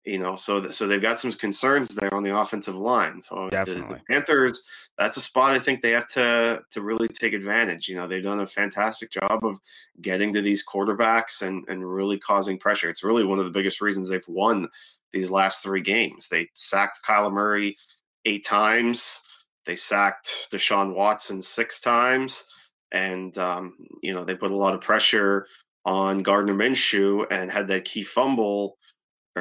You 0.10 0.17
know, 0.19 0.36
so 0.36 0.69
so 0.72 0.88
they've 0.88 1.02
got 1.02 1.19
some 1.19 1.32
concerns 1.32 1.89
there 1.89 2.13
on 2.13 2.24
the 2.24 2.36
offensive 2.36 2.76
line. 2.76 3.22
So 3.22 3.48
the, 3.52 3.58
the, 3.89 4.02
Panthers, 4.10 4.63
that's 4.98 5.17
a 5.17 5.22
spot 5.22 5.52
I 5.52 5.60
think 5.60 5.82
they 5.82 5.91
have 5.91 6.08
to 6.10 6.62
to 6.72 6.82
really 6.82 7.08
take 7.08 7.34
advantage. 7.34 7.88
You 7.88 7.95
know, 7.95 8.08
they've 8.08 8.24
done 8.24 8.39
a 8.39 8.48
fantastic 8.48 9.12
job 9.12 9.45
of 9.45 9.60
getting 10.02 10.34
to 10.34 10.41
these 10.41 10.65
quarterbacks 10.65 11.43
and 11.43 11.63
and 11.69 11.88
really 11.88 12.17
causing 12.17 12.58
pressure. 12.58 12.89
It's 12.89 13.04
really 13.04 13.24
one 13.24 13.38
of 13.38 13.45
the 13.45 13.52
biggest 13.52 13.82
reasons 13.82 14.10
they've 14.10 14.28
won 14.28 14.67
these 15.12 15.30
last 15.30 15.62
three 15.62 15.82
games. 15.82 16.28
They 16.28 16.50
sacked 16.56 17.02
Kyler 17.08 17.32
Murray 17.32 17.78
eight 18.26 18.45
times. 18.45 19.22
They 19.65 19.76
sacked 19.76 20.48
Deshaun 20.52 20.95
Watson 20.95 21.41
six 21.41 21.80
times, 21.80 22.45
and 22.91 23.38
um, 23.38 23.76
you 24.02 24.13
know 24.13 24.26
they 24.26 24.34
put 24.34 24.52
a 24.52 24.58
lot 24.58 24.74
of 24.74 24.82
pressure 24.82 25.45
on 25.86 26.24
Gardner 26.24 26.56
Minshew 26.56 27.26
and 27.30 27.52
had 27.52 27.67
that 27.67 27.86
key 27.86 28.04
fumble 28.04 28.79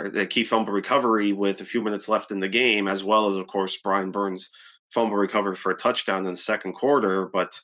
the 0.02 0.26
key 0.26 0.44
fumble 0.44 0.72
recovery 0.72 1.32
with 1.32 1.61
a 1.61 1.64
few 1.64 1.82
minutes 1.82 2.08
left 2.08 2.30
in 2.30 2.40
the 2.40 2.48
game, 2.48 2.88
as 2.88 3.02
well 3.02 3.28
as, 3.28 3.37
of 3.37 3.46
course, 3.46 3.76
Brian 3.76 4.11
Burns 4.11 4.50
fumble 4.90 5.16
recovery 5.16 5.56
for 5.56 5.72
a 5.72 5.76
touchdown 5.76 6.24
in 6.24 6.32
the 6.32 6.37
second 6.37 6.72
quarter. 6.72 7.26
But, 7.26 7.61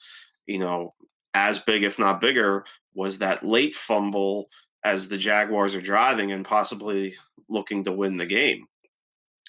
you 0.46 0.58
know, 0.58 0.94
as 1.32 1.58
big, 1.58 1.84
if 1.84 1.98
not 1.98 2.20
bigger, 2.20 2.64
was 2.94 3.18
that 3.18 3.42
late 3.42 3.74
fumble 3.74 4.48
as 4.84 5.08
the 5.08 5.18
Jaguars 5.18 5.74
are 5.74 5.80
driving 5.80 6.32
and 6.32 6.44
possibly 6.44 7.16
looking 7.48 7.84
to 7.84 7.92
win 7.92 8.16
the 8.16 8.26
game. 8.26 8.66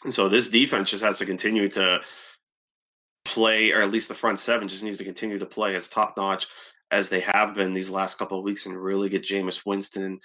And 0.03 0.13
so 0.13 0.29
this 0.29 0.49
defense 0.49 0.91
just 0.91 1.03
has 1.03 1.17
to 1.19 1.25
continue 1.25 1.67
to 1.69 2.01
play, 3.23 3.71
or 3.71 3.81
at 3.81 3.91
least 3.91 4.07
the 4.07 4.15
front 4.15 4.39
seven 4.39 4.67
just 4.67 4.83
needs 4.83 4.97
to 4.97 5.03
continue 5.03 5.39
to 5.39 5.45
play 5.45 5.75
as 5.75 5.87
top 5.87 6.15
notch 6.15 6.47
as 6.91 7.09
they 7.09 7.19
have 7.19 7.53
been 7.53 7.73
these 7.73 7.89
last 7.89 8.17
couple 8.17 8.37
of 8.37 8.43
weeks 8.43 8.65
and 8.65 8.81
really 8.81 9.09
get 9.09 9.23
Jameis 9.23 9.65
Winston 9.65 10.19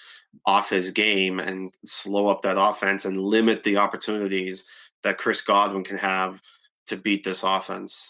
off 0.46 0.70
his 0.70 0.90
game 0.90 1.40
and 1.40 1.72
slow 1.84 2.28
up 2.28 2.42
that 2.42 2.60
offense 2.60 3.04
and 3.04 3.16
limit 3.16 3.62
the 3.62 3.78
opportunities 3.78 4.64
that 5.02 5.18
Chris 5.18 5.40
Godwin 5.40 5.84
can 5.84 5.96
have 5.96 6.40
to 6.88 6.96
beat 6.96 7.24
this 7.24 7.42
offense. 7.42 8.08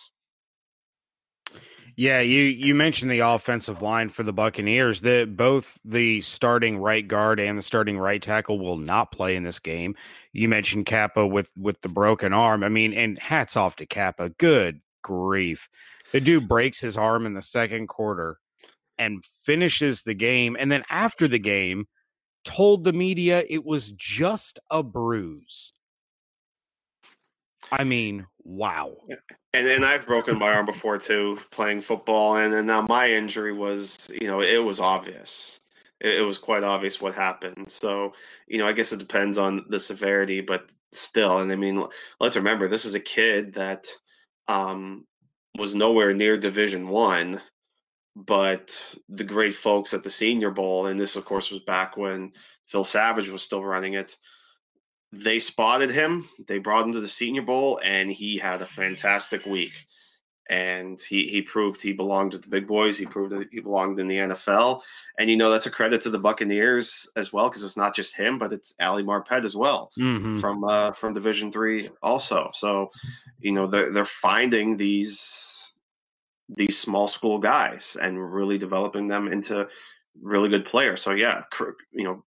Yeah, 1.96 2.20
you 2.20 2.42
you 2.42 2.74
mentioned 2.74 3.10
the 3.10 3.20
offensive 3.20 3.82
line 3.82 4.08
for 4.08 4.22
the 4.22 4.32
Buccaneers. 4.32 5.02
That 5.02 5.36
both 5.36 5.78
the 5.84 6.22
starting 6.22 6.78
right 6.78 7.06
guard 7.06 7.38
and 7.38 7.58
the 7.58 7.62
starting 7.62 7.98
right 7.98 8.22
tackle 8.22 8.58
will 8.58 8.78
not 8.78 9.12
play 9.12 9.36
in 9.36 9.42
this 9.42 9.58
game. 9.58 9.94
You 10.32 10.48
mentioned 10.48 10.86
Cappa 10.86 11.26
with 11.26 11.52
with 11.56 11.82
the 11.82 11.88
broken 11.88 12.32
arm. 12.32 12.64
I 12.64 12.68
mean, 12.68 12.94
and 12.94 13.18
hats 13.18 13.56
off 13.56 13.76
to 13.76 13.86
Cappa. 13.86 14.30
Good 14.30 14.80
grief. 15.02 15.68
The 16.12 16.20
dude 16.20 16.48
breaks 16.48 16.80
his 16.80 16.96
arm 16.96 17.26
in 17.26 17.34
the 17.34 17.42
second 17.42 17.88
quarter 17.88 18.39
and 19.00 19.24
finishes 19.24 20.02
the 20.02 20.14
game. 20.14 20.56
And 20.60 20.70
then 20.70 20.84
after 20.90 21.26
the 21.26 21.38
game, 21.38 21.86
told 22.44 22.84
the 22.84 22.92
media 22.92 23.42
it 23.48 23.64
was 23.64 23.92
just 23.92 24.60
a 24.70 24.82
bruise. 24.82 25.72
I 27.72 27.84
mean, 27.84 28.26
wow. 28.44 28.96
And 29.54 29.66
then 29.66 29.84
I've 29.84 30.06
broken 30.06 30.38
my 30.38 30.52
arm 30.52 30.66
before 30.66 30.98
too, 30.98 31.38
playing 31.50 31.80
football. 31.80 32.36
And 32.36 32.52
then 32.52 32.66
now 32.66 32.82
my 32.82 33.10
injury 33.10 33.54
was, 33.54 34.10
you 34.20 34.26
know, 34.26 34.42
it 34.42 34.62
was 34.62 34.80
obvious. 34.80 35.60
It, 36.00 36.20
it 36.20 36.22
was 36.22 36.36
quite 36.36 36.62
obvious 36.62 37.00
what 37.00 37.14
happened. 37.14 37.70
So, 37.70 38.12
you 38.48 38.58
know, 38.58 38.66
I 38.66 38.72
guess 38.72 38.92
it 38.92 38.98
depends 38.98 39.38
on 39.38 39.64
the 39.70 39.80
severity, 39.80 40.42
but 40.42 40.70
still. 40.92 41.38
And 41.38 41.50
I 41.50 41.56
mean, 41.56 41.82
let's 42.20 42.36
remember 42.36 42.68
this 42.68 42.84
is 42.84 42.94
a 42.94 43.00
kid 43.00 43.54
that 43.54 43.88
um, 44.46 45.06
was 45.56 45.74
nowhere 45.74 46.12
near 46.12 46.36
Division 46.36 46.88
One, 46.88 47.40
but 48.16 48.94
the 49.08 49.24
great 49.24 49.54
folks 49.54 49.94
at 49.94 50.02
the 50.02 50.10
Senior 50.10 50.50
Bowl, 50.50 50.86
and 50.86 50.98
this 50.98 51.16
of 51.16 51.24
course 51.24 51.50
was 51.50 51.60
back 51.60 51.96
when 51.96 52.32
Phil 52.66 52.84
Savage 52.84 53.28
was 53.28 53.42
still 53.42 53.64
running 53.64 53.94
it. 53.94 54.16
They 55.12 55.38
spotted 55.40 55.90
him. 55.90 56.28
They 56.46 56.58
brought 56.58 56.84
him 56.84 56.92
to 56.92 57.00
the 57.00 57.08
Senior 57.08 57.42
Bowl, 57.42 57.80
and 57.82 58.10
he 58.10 58.38
had 58.38 58.62
a 58.62 58.66
fantastic 58.66 59.44
week. 59.44 59.72
And 60.48 60.98
he 61.00 61.28
he 61.28 61.42
proved 61.42 61.80
he 61.80 61.92
belonged 61.92 62.32
with 62.32 62.42
the 62.42 62.48
big 62.48 62.66
boys. 62.66 62.98
He 62.98 63.06
proved 63.06 63.32
that 63.32 63.48
he 63.52 63.60
belonged 63.60 64.00
in 64.00 64.08
the 64.08 64.16
NFL. 64.16 64.82
And 65.16 65.30
you 65.30 65.36
know 65.36 65.48
that's 65.48 65.66
a 65.66 65.70
credit 65.70 66.00
to 66.02 66.10
the 66.10 66.18
Buccaneers 66.18 67.08
as 67.14 67.32
well, 67.32 67.48
because 67.48 67.62
it's 67.62 67.76
not 67.76 67.94
just 67.94 68.16
him, 68.16 68.36
but 68.36 68.52
it's 68.52 68.74
Ali 68.80 69.04
Marpet 69.04 69.44
as 69.44 69.54
well 69.54 69.92
mm-hmm. 69.96 70.38
from 70.38 70.64
uh, 70.64 70.90
from 70.90 71.14
Division 71.14 71.52
Three 71.52 71.88
also. 72.02 72.50
So 72.52 72.90
you 73.38 73.52
know 73.52 73.68
they're 73.68 73.92
they're 73.92 74.04
finding 74.04 74.76
these 74.76 75.69
these 76.56 76.78
small 76.78 77.08
school 77.08 77.38
guys 77.38 77.96
and 78.00 78.32
really 78.32 78.58
developing 78.58 79.08
them 79.08 79.32
into 79.32 79.68
really 80.20 80.48
good 80.48 80.64
players. 80.64 81.02
So 81.02 81.12
yeah, 81.12 81.42
you 81.92 82.04
know, 82.04 82.24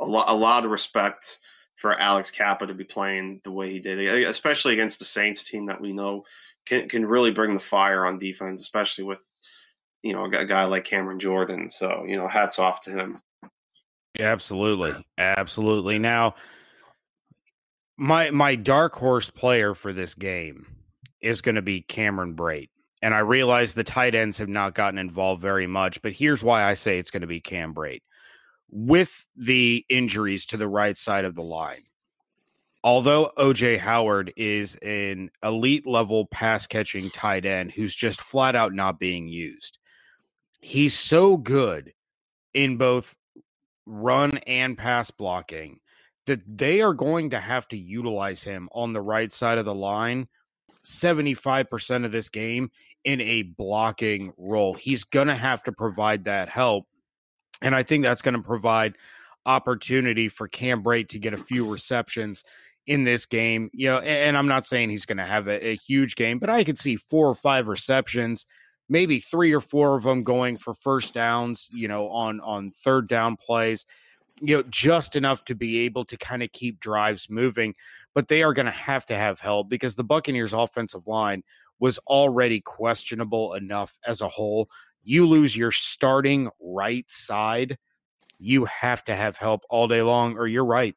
a 0.00 0.04
lot 0.04 0.28
a 0.28 0.34
lot 0.34 0.64
of 0.64 0.70
respect 0.70 1.38
for 1.76 1.98
Alex 1.98 2.30
Cappa 2.30 2.66
to 2.66 2.74
be 2.74 2.84
playing 2.84 3.40
the 3.44 3.50
way 3.50 3.70
he 3.70 3.80
did, 3.80 3.98
especially 4.26 4.74
against 4.74 4.98
the 4.98 5.04
Saints 5.04 5.44
team 5.44 5.66
that 5.66 5.80
we 5.80 5.92
know 5.92 6.24
can 6.66 6.88
can 6.88 7.06
really 7.06 7.30
bring 7.30 7.54
the 7.54 7.60
fire 7.60 8.06
on 8.06 8.18
defense, 8.18 8.60
especially 8.60 9.04
with 9.04 9.22
you 10.02 10.12
know 10.12 10.24
a 10.24 10.44
guy 10.44 10.64
like 10.64 10.84
Cameron 10.84 11.18
Jordan. 11.18 11.68
So 11.68 12.04
you 12.06 12.16
know, 12.16 12.28
hats 12.28 12.58
off 12.58 12.82
to 12.82 12.90
him. 12.90 13.20
Absolutely, 14.18 14.94
absolutely. 15.18 15.98
Now 15.98 16.34
my 17.96 18.30
my 18.30 18.56
dark 18.56 18.94
horse 18.94 19.30
player 19.30 19.74
for 19.74 19.92
this 19.92 20.14
game 20.14 20.66
is 21.20 21.42
going 21.42 21.54
to 21.54 21.62
be 21.62 21.82
Cameron 21.82 22.34
Brate. 22.34 22.70
And 23.02 23.14
I 23.14 23.20
realize 23.20 23.72
the 23.72 23.84
tight 23.84 24.14
ends 24.14 24.38
have 24.38 24.48
not 24.48 24.74
gotten 24.74 24.98
involved 24.98 25.40
very 25.40 25.66
much, 25.66 26.02
but 26.02 26.12
here's 26.12 26.44
why 26.44 26.64
I 26.64 26.74
say 26.74 26.98
it's 26.98 27.10
going 27.10 27.22
to 27.22 27.26
be 27.26 27.40
Cam 27.40 27.74
Brate. 27.74 28.02
With 28.70 29.26
the 29.36 29.84
injuries 29.88 30.46
to 30.46 30.56
the 30.56 30.68
right 30.68 30.96
side 30.96 31.24
of 31.24 31.34
the 31.34 31.42
line, 31.42 31.84
although 32.84 33.32
OJ 33.36 33.78
Howard 33.78 34.32
is 34.36 34.76
an 34.76 35.30
elite 35.42 35.86
level 35.86 36.26
pass 36.26 36.66
catching 36.66 37.10
tight 37.10 37.44
end 37.44 37.72
who's 37.72 37.94
just 37.94 38.20
flat 38.20 38.54
out 38.54 38.72
not 38.72 39.00
being 39.00 39.28
used, 39.28 39.78
he's 40.60 40.96
so 40.96 41.36
good 41.36 41.92
in 42.54 42.76
both 42.76 43.16
run 43.86 44.38
and 44.46 44.78
pass 44.78 45.10
blocking 45.10 45.80
that 46.26 46.42
they 46.46 46.80
are 46.80 46.94
going 46.94 47.30
to 47.30 47.40
have 47.40 47.66
to 47.68 47.76
utilize 47.76 48.42
him 48.42 48.68
on 48.72 48.92
the 48.92 49.00
right 49.00 49.32
side 49.32 49.58
of 49.58 49.64
the 49.64 49.74
line 49.74 50.28
75% 50.84 52.04
of 52.04 52.12
this 52.12 52.28
game 52.28 52.70
in 53.04 53.20
a 53.20 53.42
blocking 53.42 54.32
role. 54.36 54.74
He's 54.74 55.04
going 55.04 55.28
to 55.28 55.34
have 55.34 55.62
to 55.64 55.72
provide 55.72 56.24
that 56.24 56.48
help. 56.48 56.86
And 57.62 57.74
I 57.74 57.82
think 57.82 58.04
that's 58.04 58.22
going 58.22 58.34
to 58.34 58.42
provide 58.42 58.96
opportunity 59.46 60.28
for 60.28 60.48
Cam 60.48 60.82
Brate 60.82 61.08
to 61.08 61.18
get 61.18 61.34
a 61.34 61.38
few 61.38 61.70
receptions 61.70 62.44
in 62.86 63.04
this 63.04 63.26
game. 63.26 63.70
You 63.72 63.88
know, 63.88 63.98
and, 63.98 64.36
I'm 64.36 64.48
not 64.48 64.66
saying 64.66 64.90
he's 64.90 65.06
going 65.06 65.18
to 65.18 65.26
have 65.26 65.48
a, 65.48 65.68
a 65.68 65.76
huge 65.76 66.16
game, 66.16 66.38
but 66.38 66.50
I 66.50 66.64
could 66.64 66.78
see 66.78 66.96
four 66.96 67.28
or 67.28 67.34
five 67.34 67.68
receptions, 67.68 68.46
maybe 68.88 69.18
three 69.18 69.52
or 69.52 69.60
four 69.60 69.96
of 69.96 70.04
them 70.04 70.22
going 70.22 70.56
for 70.56 70.74
first 70.74 71.14
downs, 71.14 71.68
you 71.72 71.88
know, 71.88 72.08
on 72.08 72.40
on 72.40 72.70
third 72.70 73.08
down 73.08 73.36
plays 73.36 73.84
you 74.40 74.56
know, 74.56 74.62
just 74.70 75.16
enough 75.16 75.44
to 75.44 75.54
be 75.54 75.80
able 75.80 76.04
to 76.06 76.16
kind 76.16 76.42
of 76.42 76.52
keep 76.52 76.80
drives 76.80 77.28
moving. 77.28 77.74
But 78.14 78.28
they 78.28 78.42
are 78.42 78.54
going 78.54 78.66
to 78.66 78.72
have 78.72 79.06
to 79.06 79.16
have 79.16 79.40
help 79.40 79.68
because 79.68 79.94
the 79.94 80.04
Buccaneers' 80.04 80.52
offensive 80.52 81.06
line 81.06 81.42
was 81.78 81.98
already 82.06 82.60
questionable 82.60 83.54
enough 83.54 83.96
as 84.06 84.20
a 84.20 84.28
whole. 84.28 84.68
You 85.02 85.26
lose 85.26 85.56
your 85.56 85.72
starting 85.72 86.50
right 86.60 87.10
side, 87.10 87.78
you 88.38 88.64
have 88.66 89.04
to 89.04 89.16
have 89.16 89.36
help 89.36 89.62
all 89.70 89.88
day 89.88 90.02
long, 90.02 90.36
or 90.36 90.46
you're 90.46 90.64
right. 90.64 90.94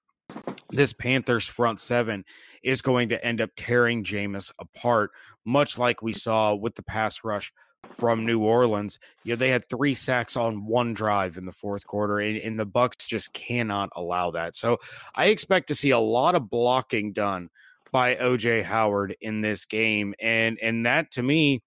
This 0.69 0.93
Panthers 0.93 1.45
front 1.45 1.79
seven 1.79 2.25
is 2.63 2.81
going 2.81 3.09
to 3.09 3.25
end 3.25 3.41
up 3.41 3.51
tearing 3.55 4.03
Jameis 4.03 4.51
apart, 4.59 5.11
much 5.45 5.77
like 5.77 6.01
we 6.01 6.13
saw 6.13 6.55
with 6.55 6.75
the 6.75 6.83
pass 6.83 7.23
rush 7.23 7.51
from 7.85 8.25
New 8.25 8.39
Orleans. 8.39 8.99
You 9.23 9.33
know, 9.33 9.37
they 9.37 9.49
had 9.49 9.67
three 9.67 9.95
sacks 9.95 10.35
on 10.35 10.65
one 10.65 10.93
drive 10.93 11.37
in 11.37 11.45
the 11.45 11.51
fourth 11.51 11.85
quarter, 11.85 12.19
and, 12.19 12.37
and, 12.37 12.57
the 12.57 12.65
Bucks 12.65 13.07
just 13.07 13.33
cannot 13.33 13.89
allow 13.95 14.31
that. 14.31 14.55
So 14.55 14.79
I 15.15 15.27
expect 15.27 15.67
to 15.67 15.75
see 15.75 15.91
a 15.91 15.99
lot 15.99 16.35
of 16.35 16.49
blocking 16.49 17.13
done 17.13 17.49
by 17.93 18.15
OJ 18.15 18.63
Howard 18.63 19.15
in 19.21 19.41
this 19.41 19.65
game. 19.65 20.13
And 20.19 20.57
and 20.61 20.85
that 20.85 21.11
to 21.11 21.23
me 21.23 21.61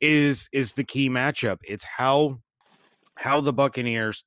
is 0.00 0.50
is 0.52 0.74
the 0.74 0.84
key 0.84 1.08
matchup. 1.08 1.58
It's 1.66 1.84
how 1.84 2.40
how 3.14 3.40
the 3.40 3.52
Buccaneers 3.52 4.24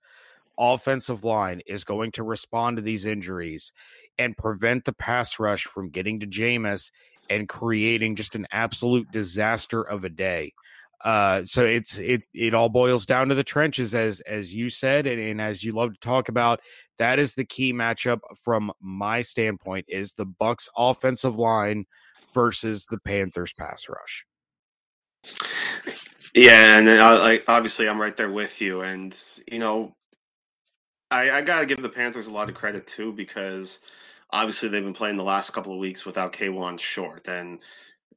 offensive 0.58 1.24
line 1.24 1.62
is 1.66 1.84
going 1.84 2.12
to 2.14 2.24
respond 2.24 2.78
to 2.78 2.82
these 2.82 3.06
injuries 3.06 3.74
and 4.18 4.38
prevent 4.38 4.86
the 4.86 4.94
pass 4.94 5.40
rush 5.40 5.66
from 5.66 5.90
getting 5.90 6.20
to 6.20 6.28
Jameis 6.28 6.92
and 7.30 7.48
creating 7.48 8.16
just 8.16 8.36
an 8.36 8.48
absolute 8.52 9.12
disaster 9.12 9.82
of 9.82 10.04
a 10.04 10.10
day. 10.10 10.54
Uh, 11.04 11.44
so 11.44 11.64
it's 11.64 11.98
it 11.98 12.22
it 12.34 12.54
all 12.54 12.70
boils 12.70 13.06
down 13.06 13.30
to 13.30 13.36
the 13.36 13.44
trenches, 13.44 13.96
as 13.96 14.22
as 14.22 14.54
you 14.54 14.70
said, 14.70 15.08
and, 15.08 15.20
and 15.20 15.42
as 15.42 15.64
you 15.64 15.74
love 15.74 15.94
to 15.94 16.00
talk 16.00 16.30
about. 16.30 16.62
That 17.00 17.18
is 17.18 17.34
the 17.34 17.46
key 17.46 17.74
matchup 17.74 18.20
from 18.38 18.72
my 18.80 19.22
standpoint: 19.24 19.86
is 19.88 20.14
the 20.14 20.26
Bucks 20.26 20.70
offensive 20.78 21.38
line 21.38 21.86
versus 22.34 22.86
the 22.86 23.00
Panthers 23.00 23.54
pass 23.54 23.88
rush. 23.90 24.26
Yeah, 26.36 26.78
and 26.78 26.90
I, 26.90 27.18
like 27.18 27.46
obviously 27.48 27.90
I'm 27.90 28.00
right 28.00 28.16
there 28.16 28.32
with 28.32 28.62
you, 28.62 28.82
and 28.82 29.18
you 29.52 29.60
know, 29.60 29.96
I, 31.10 31.32
I 31.32 31.42
gotta 31.42 31.66
give 31.66 31.82
the 31.82 31.90
Panthers 31.90 32.28
a 32.28 32.34
lot 32.34 32.50
of 32.50 32.56
credit 32.56 32.86
too 32.88 33.12
because 33.12 33.80
obviously 34.32 34.70
they've 34.70 34.84
been 34.84 34.94
playing 34.94 35.18
the 35.18 35.24
last 35.24 35.50
couple 35.50 35.74
of 35.74 35.80
weeks 35.80 36.06
without 36.06 36.34
Kawann 36.34 36.80
Short, 36.80 37.28
and 37.28 37.60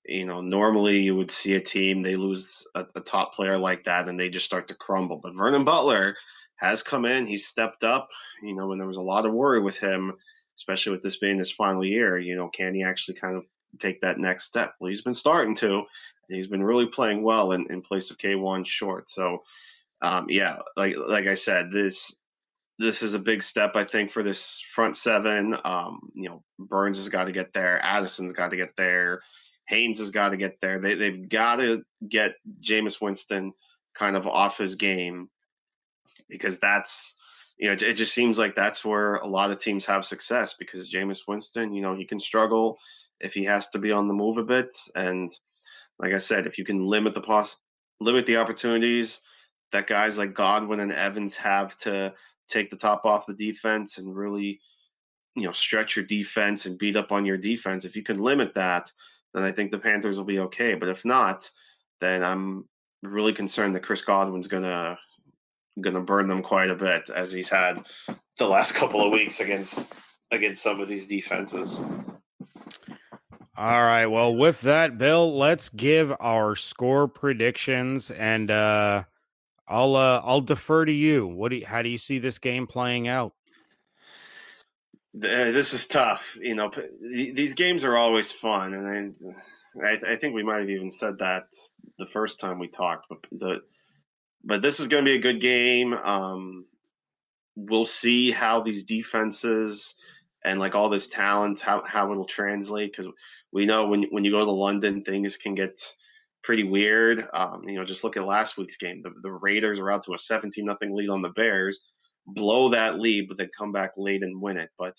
you 0.06 0.24
know 0.24 0.40
normally 0.40 0.98
you 0.98 1.16
would 1.16 1.30
see 1.30 1.54
a 1.54 1.60
team 1.60 2.02
they 2.02 2.16
lose 2.16 2.66
a, 2.74 2.86
a 2.94 3.00
top 3.00 3.34
player 3.34 3.56
like 3.56 3.82
that 3.84 4.08
and 4.08 4.18
they 4.18 4.28
just 4.28 4.46
start 4.46 4.68
to 4.68 4.74
crumble. 4.74 5.18
But 5.18 5.34
Vernon 5.34 5.64
Butler 5.64 6.16
has 6.56 6.82
come 6.82 7.04
in, 7.04 7.26
he's 7.26 7.46
stepped 7.46 7.84
up. 7.84 8.08
You 8.42 8.54
know, 8.54 8.66
when 8.68 8.78
there 8.78 8.86
was 8.86 8.96
a 8.96 9.02
lot 9.02 9.26
of 9.26 9.32
worry 9.32 9.60
with 9.60 9.78
him, 9.78 10.14
especially 10.56 10.92
with 10.92 11.02
this 11.02 11.16
being 11.16 11.38
his 11.38 11.50
final 11.50 11.84
year. 11.84 12.18
You 12.18 12.36
know, 12.36 12.48
can 12.48 12.74
he 12.74 12.82
actually 12.82 13.14
kind 13.14 13.36
of 13.36 13.44
take 13.78 14.00
that 14.00 14.18
next 14.18 14.44
step? 14.44 14.74
Well, 14.78 14.88
he's 14.88 15.02
been 15.02 15.14
starting 15.14 15.54
to, 15.56 15.74
and 15.76 15.86
he's 16.36 16.46
been 16.46 16.62
really 16.62 16.86
playing 16.86 17.22
well 17.22 17.52
in, 17.52 17.66
in 17.70 17.82
place 17.82 18.10
of 18.10 18.18
Kawann 18.18 18.64
Short. 18.64 19.10
So, 19.10 19.42
um, 20.02 20.26
yeah, 20.28 20.58
like 20.76 20.96
like 21.08 21.26
I 21.26 21.34
said, 21.34 21.70
this 21.70 22.22
this 22.78 23.02
is 23.02 23.14
a 23.14 23.18
big 23.18 23.42
step, 23.42 23.76
I 23.76 23.84
think, 23.84 24.10
for 24.10 24.22
this 24.22 24.60
front 24.60 24.96
seven. 24.96 25.56
Um, 25.64 26.10
you 26.14 26.28
know, 26.28 26.42
Burns 26.58 26.98
has 26.98 27.08
got 27.08 27.24
to 27.24 27.32
get 27.32 27.52
there. 27.52 27.80
Addison's 27.84 28.32
got 28.32 28.50
to 28.50 28.56
get 28.56 28.74
there. 28.76 29.22
Haynes 29.68 29.98
has 29.98 30.10
got 30.10 30.30
to 30.30 30.36
get 30.36 30.60
there. 30.60 30.78
They, 30.78 30.94
they've 30.94 31.28
got 31.28 31.56
to 31.56 31.82
get 32.08 32.34
Jameis 32.60 33.00
Winston 33.00 33.52
kind 33.94 34.16
of 34.16 34.26
off 34.26 34.58
his 34.58 34.74
game 34.74 35.28
because 36.28 36.58
that's, 36.58 37.20
you 37.58 37.66
know, 37.66 37.72
it, 37.72 37.82
it 37.82 37.94
just 37.94 38.14
seems 38.14 38.38
like 38.38 38.54
that's 38.54 38.84
where 38.84 39.16
a 39.16 39.26
lot 39.26 39.50
of 39.50 39.58
teams 39.58 39.86
have 39.86 40.04
success 40.04 40.54
because 40.58 40.92
Jameis 40.92 41.22
Winston, 41.26 41.72
you 41.72 41.82
know, 41.82 41.94
he 41.94 42.04
can 42.04 42.18
struggle 42.18 42.78
if 43.20 43.32
he 43.32 43.44
has 43.44 43.70
to 43.70 43.78
be 43.78 43.92
on 43.92 44.08
the 44.08 44.14
move 44.14 44.38
a 44.38 44.44
bit. 44.44 44.74
And 44.94 45.30
like 45.98 46.12
I 46.12 46.18
said, 46.18 46.46
if 46.46 46.58
you 46.58 46.64
can 46.64 46.84
limit 46.84 47.14
the 47.14 47.20
poss- 47.20 47.60
limit 48.00 48.26
the 48.26 48.36
opportunities 48.36 49.22
that 49.72 49.86
guys 49.86 50.18
like 50.18 50.34
Godwin 50.34 50.80
and 50.80 50.92
Evans 50.92 51.36
have 51.36 51.76
to 51.78 52.12
take 52.48 52.70
the 52.70 52.76
top 52.76 53.04
off 53.04 53.26
the 53.26 53.34
defense 53.34 53.98
and 53.98 54.14
really, 54.14 54.60
you 55.34 55.42
know, 55.42 55.52
stretch 55.52 55.96
your 55.96 56.04
defense 56.04 56.66
and 56.66 56.78
beat 56.78 56.96
up 56.96 57.12
on 57.12 57.24
your 57.24 57.38
defense. 57.38 57.84
If 57.84 57.96
you 57.96 58.02
can 58.02 58.18
limit 58.18 58.54
that, 58.54 58.92
then 59.34 59.42
I 59.42 59.52
think 59.52 59.70
the 59.70 59.78
Panthers 59.78 60.16
will 60.16 60.24
be 60.24 60.38
okay. 60.40 60.74
But 60.74 60.88
if 60.88 61.04
not, 61.04 61.50
then 62.00 62.22
I'm 62.22 62.68
really 63.02 63.32
concerned 63.32 63.74
that 63.74 63.82
Chris 63.82 64.02
Godwin's 64.02 64.48
gonna 64.48 64.98
gonna 65.80 66.02
burn 66.02 66.28
them 66.28 66.42
quite 66.42 66.70
a 66.70 66.74
bit 66.74 67.10
as 67.10 67.32
he's 67.32 67.48
had 67.48 67.84
the 68.38 68.46
last 68.46 68.72
couple 68.74 69.04
of 69.04 69.12
weeks 69.12 69.40
against 69.40 69.94
against 70.30 70.62
some 70.62 70.80
of 70.80 70.88
these 70.88 71.06
defenses. 71.06 71.82
All 73.56 73.82
right. 73.82 74.06
Well, 74.06 74.34
with 74.34 74.62
that, 74.62 74.98
Bill, 74.98 75.36
let's 75.36 75.68
give 75.68 76.12
our 76.18 76.56
score 76.56 77.06
predictions 77.06 78.10
and 78.10 78.50
uh 78.50 79.04
I'll 79.66 79.96
uh, 79.96 80.20
I'll 80.24 80.40
defer 80.40 80.84
to 80.84 80.92
you. 80.92 81.26
What 81.26 81.50
do 81.50 81.56
you, 81.56 81.66
how 81.66 81.82
do 81.82 81.88
you 81.88 81.98
see 81.98 82.18
this 82.18 82.38
game 82.38 82.66
playing 82.66 83.08
out? 83.08 83.32
This 85.14 85.72
is 85.74 85.86
tough. 85.86 86.36
You 86.40 86.56
know, 86.56 86.72
these 87.00 87.54
games 87.54 87.84
are 87.84 87.96
always 87.96 88.32
fun, 88.32 88.74
and 88.74 89.14
I, 89.82 90.12
I 90.12 90.16
think 90.16 90.34
we 90.34 90.42
might 90.42 90.58
have 90.58 90.70
even 90.70 90.90
said 90.90 91.18
that 91.18 91.44
the 91.98 92.06
first 92.06 92.40
time 92.40 92.58
we 92.58 92.66
talked. 92.68 93.06
But 93.08 93.18
the 93.30 93.60
but 94.44 94.60
this 94.60 94.80
is 94.80 94.88
going 94.88 95.04
to 95.04 95.10
be 95.10 95.16
a 95.16 95.22
good 95.22 95.40
game. 95.40 95.94
Um, 95.94 96.66
we'll 97.54 97.86
see 97.86 98.32
how 98.32 98.60
these 98.60 98.82
defenses 98.84 99.94
and 100.44 100.60
like 100.60 100.74
all 100.74 100.88
this 100.88 101.08
talent 101.08 101.60
how 101.60 101.82
how 101.86 102.10
it'll 102.10 102.26
translate 102.26 102.92
because 102.92 103.10
we 103.52 103.66
know 103.66 103.86
when 103.86 104.04
when 104.10 104.24
you 104.24 104.32
go 104.32 104.44
to 104.44 104.50
London, 104.50 105.04
things 105.04 105.36
can 105.36 105.54
get 105.54 105.80
pretty 106.42 106.64
weird. 106.64 107.24
Um, 107.32 107.62
you 107.66 107.76
know, 107.76 107.84
just 107.84 108.02
look 108.04 108.16
at 108.16 108.24
last 108.24 108.58
week's 108.58 108.76
game. 108.76 109.00
The, 109.02 109.12
the 109.22 109.32
Raiders 109.32 109.78
are 109.78 109.90
out 109.90 110.02
to 110.04 110.14
a 110.14 110.18
17 110.18 110.64
nothing 110.64 110.94
lead 110.94 111.08
on 111.08 111.22
the 111.22 111.30
Bears, 111.30 111.86
blow 112.26 112.68
that 112.70 112.98
lead, 112.98 113.28
but 113.28 113.36
then 113.36 113.50
come 113.56 113.72
back 113.72 113.92
late 113.96 114.22
and 114.22 114.40
win 114.40 114.56
it. 114.56 114.70
But 114.78 114.94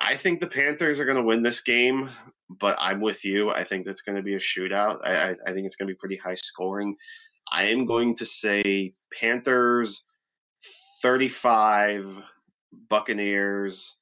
I 0.00 0.16
think 0.16 0.40
the 0.40 0.46
Panthers 0.46 0.98
are 0.98 1.04
going 1.04 1.16
to 1.16 1.22
win 1.22 1.42
this 1.42 1.60
game, 1.60 2.08
but 2.48 2.76
I'm 2.78 3.00
with 3.00 3.24
you. 3.24 3.50
I 3.50 3.64
think 3.64 3.86
it's 3.86 4.02
going 4.02 4.16
to 4.16 4.22
be 4.22 4.34
a 4.34 4.38
shootout. 4.38 4.98
I, 5.04 5.30
I, 5.30 5.34
I 5.46 5.52
think 5.52 5.66
it's 5.66 5.76
going 5.76 5.88
to 5.88 5.94
be 5.94 5.98
pretty 5.98 6.16
high 6.16 6.34
scoring. 6.34 6.96
I 7.52 7.64
am 7.64 7.84
going 7.84 8.14
to 8.16 8.26
say 8.26 8.94
Panthers 9.12 10.06
35, 11.02 12.22
Buccaneers 12.88 13.96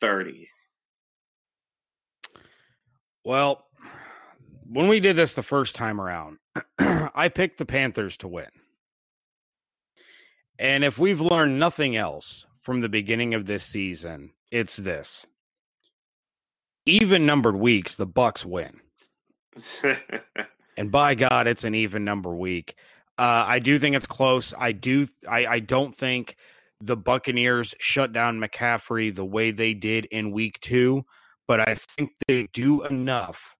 30. 0.00 0.48
Well, 3.24 3.66
when 4.66 4.88
we 4.88 5.00
did 5.00 5.16
this 5.16 5.34
the 5.34 5.42
first 5.42 5.74
time 5.74 6.00
around, 6.00 6.38
I 6.78 7.28
picked 7.28 7.58
the 7.58 7.66
Panthers 7.66 8.16
to 8.18 8.28
win. 8.28 8.48
And 10.62 10.84
if 10.84 10.96
we've 10.96 11.20
learned 11.20 11.58
nothing 11.58 11.96
else 11.96 12.46
from 12.60 12.82
the 12.82 12.88
beginning 12.88 13.34
of 13.34 13.46
this 13.46 13.64
season, 13.64 14.30
it's 14.52 14.76
this. 14.76 15.26
Even 16.86 17.26
numbered 17.26 17.56
weeks, 17.56 17.96
the 17.96 18.06
Bucks 18.06 18.46
win. 18.46 18.80
and 20.76 20.92
by 20.92 21.16
God, 21.16 21.48
it's 21.48 21.64
an 21.64 21.74
even 21.74 22.04
number 22.04 22.32
week. 22.32 22.76
Uh, 23.18 23.44
I 23.48 23.58
do 23.58 23.76
think 23.80 23.96
it's 23.96 24.06
close. 24.06 24.54
I 24.56 24.70
do. 24.70 25.08
I, 25.28 25.46
I 25.46 25.58
don't 25.58 25.96
think 25.96 26.36
the 26.80 26.96
Buccaneers 26.96 27.74
shut 27.80 28.12
down 28.12 28.40
McCaffrey 28.40 29.12
the 29.12 29.24
way 29.24 29.50
they 29.50 29.74
did 29.74 30.04
in 30.12 30.30
week 30.30 30.60
two, 30.60 31.04
but 31.48 31.68
I 31.68 31.74
think 31.74 32.12
they 32.28 32.46
do 32.52 32.84
enough 32.84 33.56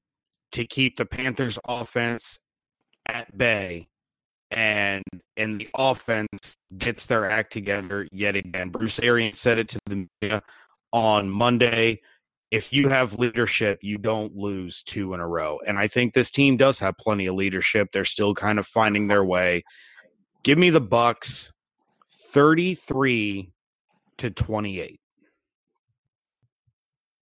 to 0.52 0.64
keep 0.64 0.98
the 0.98 1.06
Panthers 1.06 1.58
offense 1.66 2.38
at 3.06 3.36
bay 3.36 3.88
and 4.52 5.02
and 5.36 5.60
the 5.60 5.68
offense 5.76 6.56
gets 6.76 7.06
their 7.06 7.28
act 7.30 7.52
together 7.52 8.06
yet 8.12 8.36
again. 8.36 8.70
Bruce 8.70 8.98
Arians 8.98 9.38
said 9.38 9.58
it 9.58 9.68
to 9.70 9.78
the 9.86 10.08
media 10.20 10.42
on 10.92 11.30
Monday. 11.30 12.00
If 12.50 12.72
you 12.72 12.88
have 12.88 13.18
leadership, 13.18 13.78
you 13.82 13.96
don't 13.96 14.36
lose 14.36 14.82
two 14.82 15.14
in 15.14 15.20
a 15.20 15.26
row. 15.26 15.58
And 15.66 15.78
I 15.78 15.88
think 15.88 16.12
this 16.12 16.30
team 16.30 16.56
does 16.56 16.78
have 16.80 16.98
plenty 16.98 17.26
of 17.26 17.34
leadership. 17.34 17.88
They're 17.92 18.04
still 18.04 18.34
kind 18.34 18.58
of 18.58 18.66
finding 18.66 19.08
their 19.08 19.24
way. 19.24 19.64
Give 20.42 20.58
me 20.58 20.70
the 20.70 20.80
Bucks 20.80 21.50
33 22.32 23.52
to 24.18 24.30
28. 24.30 25.00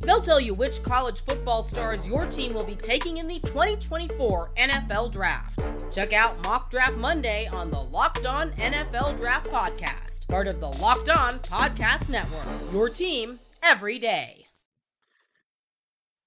They'll 0.00 0.20
tell 0.20 0.40
you 0.40 0.54
which 0.54 0.82
college 0.82 1.22
football 1.22 1.62
stars 1.62 2.08
your 2.08 2.24
team 2.24 2.54
will 2.54 2.64
be 2.64 2.74
taking 2.74 3.18
in 3.18 3.28
the 3.28 3.38
2024 3.40 4.50
NFL 4.56 5.12
Draft. 5.12 5.60
Check 5.92 6.12
out 6.12 6.42
Mock 6.44 6.70
Draft 6.70 6.96
Monday 6.96 7.48
on 7.52 7.70
the 7.70 7.82
Locked 7.82 8.24
On 8.24 8.50
NFL 8.52 9.18
Draft 9.18 9.50
Podcast, 9.50 10.26
part 10.28 10.46
of 10.48 10.58
the 10.58 10.68
Locked 10.68 11.10
On 11.10 11.38
Podcast 11.40 12.08
Network. 12.08 12.72
Your 12.72 12.88
team 12.88 13.38
every 13.62 13.98
day. 13.98 14.46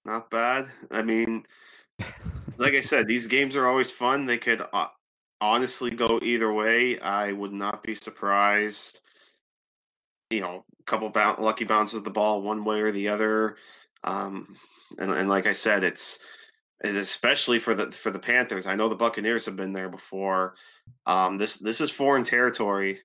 Not 0.05 0.29
bad. 0.29 0.67
I 0.91 1.01
mean, 1.01 1.45
like 2.57 2.73
I 2.73 2.81
said, 2.81 3.07
these 3.07 3.27
games 3.27 3.55
are 3.55 3.67
always 3.67 3.89
fun. 3.89 4.25
They 4.25 4.37
could 4.37 4.61
uh, 4.71 4.87
honestly 5.41 5.89
go 5.89 6.19
either 6.21 6.53
way. 6.53 6.99
I 6.99 7.31
would 7.31 7.53
not 7.53 7.81
be 7.81 7.95
surprised 7.95 8.99
you 10.33 10.41
know, 10.41 10.65
couple 10.85 11.09
boun- 11.09 11.37
lucky 11.39 11.65
bounces 11.65 11.97
of 11.97 12.03
the 12.03 12.11
ball 12.11 12.41
one 12.41 12.63
way 12.63 12.81
or 12.81 12.91
the 12.91 13.09
other. 13.09 13.57
Um, 14.03 14.55
and, 14.97 15.11
and 15.11 15.29
like 15.29 15.45
I 15.45 15.53
said, 15.53 15.83
it's, 15.83 16.19
especially 16.83 17.59
for 17.59 17.73
the 17.73 17.91
for 17.91 18.11
the 18.11 18.19
Panthers. 18.19 18.67
I 18.67 18.75
know 18.75 18.89
the 18.89 18.95
Buccaneers 18.95 19.45
have 19.45 19.55
been 19.55 19.73
there 19.73 19.89
before. 19.89 20.55
Um, 21.05 21.37
this 21.37 21.57
this 21.57 21.81
is 21.81 21.89
foreign 21.89 22.23
territory 22.23 22.99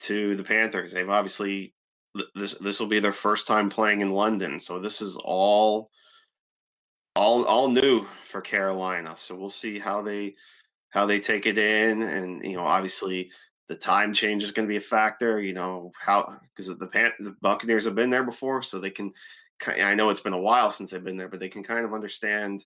to 0.00 0.34
the 0.36 0.44
Panthers. 0.44 0.92
They've 0.92 1.08
obviously 1.08 1.74
this 2.34 2.54
this 2.54 2.80
will 2.80 2.86
be 2.86 3.00
their 3.00 3.12
first 3.12 3.46
time 3.46 3.68
playing 3.68 4.00
in 4.00 4.10
London, 4.10 4.58
so 4.58 4.78
this 4.78 5.02
is 5.02 5.16
all 5.16 5.90
all 7.16 7.44
all 7.44 7.68
new 7.68 8.06
for 8.26 8.40
Carolina. 8.40 9.14
So 9.16 9.36
we'll 9.36 9.50
see 9.50 9.78
how 9.78 10.02
they 10.02 10.34
how 10.90 11.06
they 11.06 11.20
take 11.20 11.46
it 11.46 11.58
in, 11.58 12.02
and 12.02 12.44
you 12.44 12.56
know, 12.56 12.64
obviously 12.64 13.30
the 13.68 13.76
time 13.76 14.12
change 14.12 14.44
is 14.44 14.52
going 14.52 14.66
to 14.68 14.72
be 14.72 14.76
a 14.76 14.80
factor. 14.80 15.40
You 15.40 15.54
know 15.54 15.92
how 15.98 16.38
because 16.54 16.76
the 16.76 16.86
Pan- 16.86 17.12
the 17.18 17.36
Buccaneers 17.40 17.84
have 17.84 17.94
been 17.94 18.10
there 18.10 18.24
before, 18.24 18.62
so 18.62 18.78
they 18.78 18.90
can. 18.90 19.10
I 19.66 19.94
know 19.94 20.10
it's 20.10 20.20
been 20.20 20.32
a 20.32 20.38
while 20.38 20.70
since 20.70 20.90
they've 20.90 21.02
been 21.02 21.16
there, 21.16 21.28
but 21.28 21.40
they 21.40 21.48
can 21.48 21.62
kind 21.62 21.84
of 21.84 21.94
understand 21.94 22.64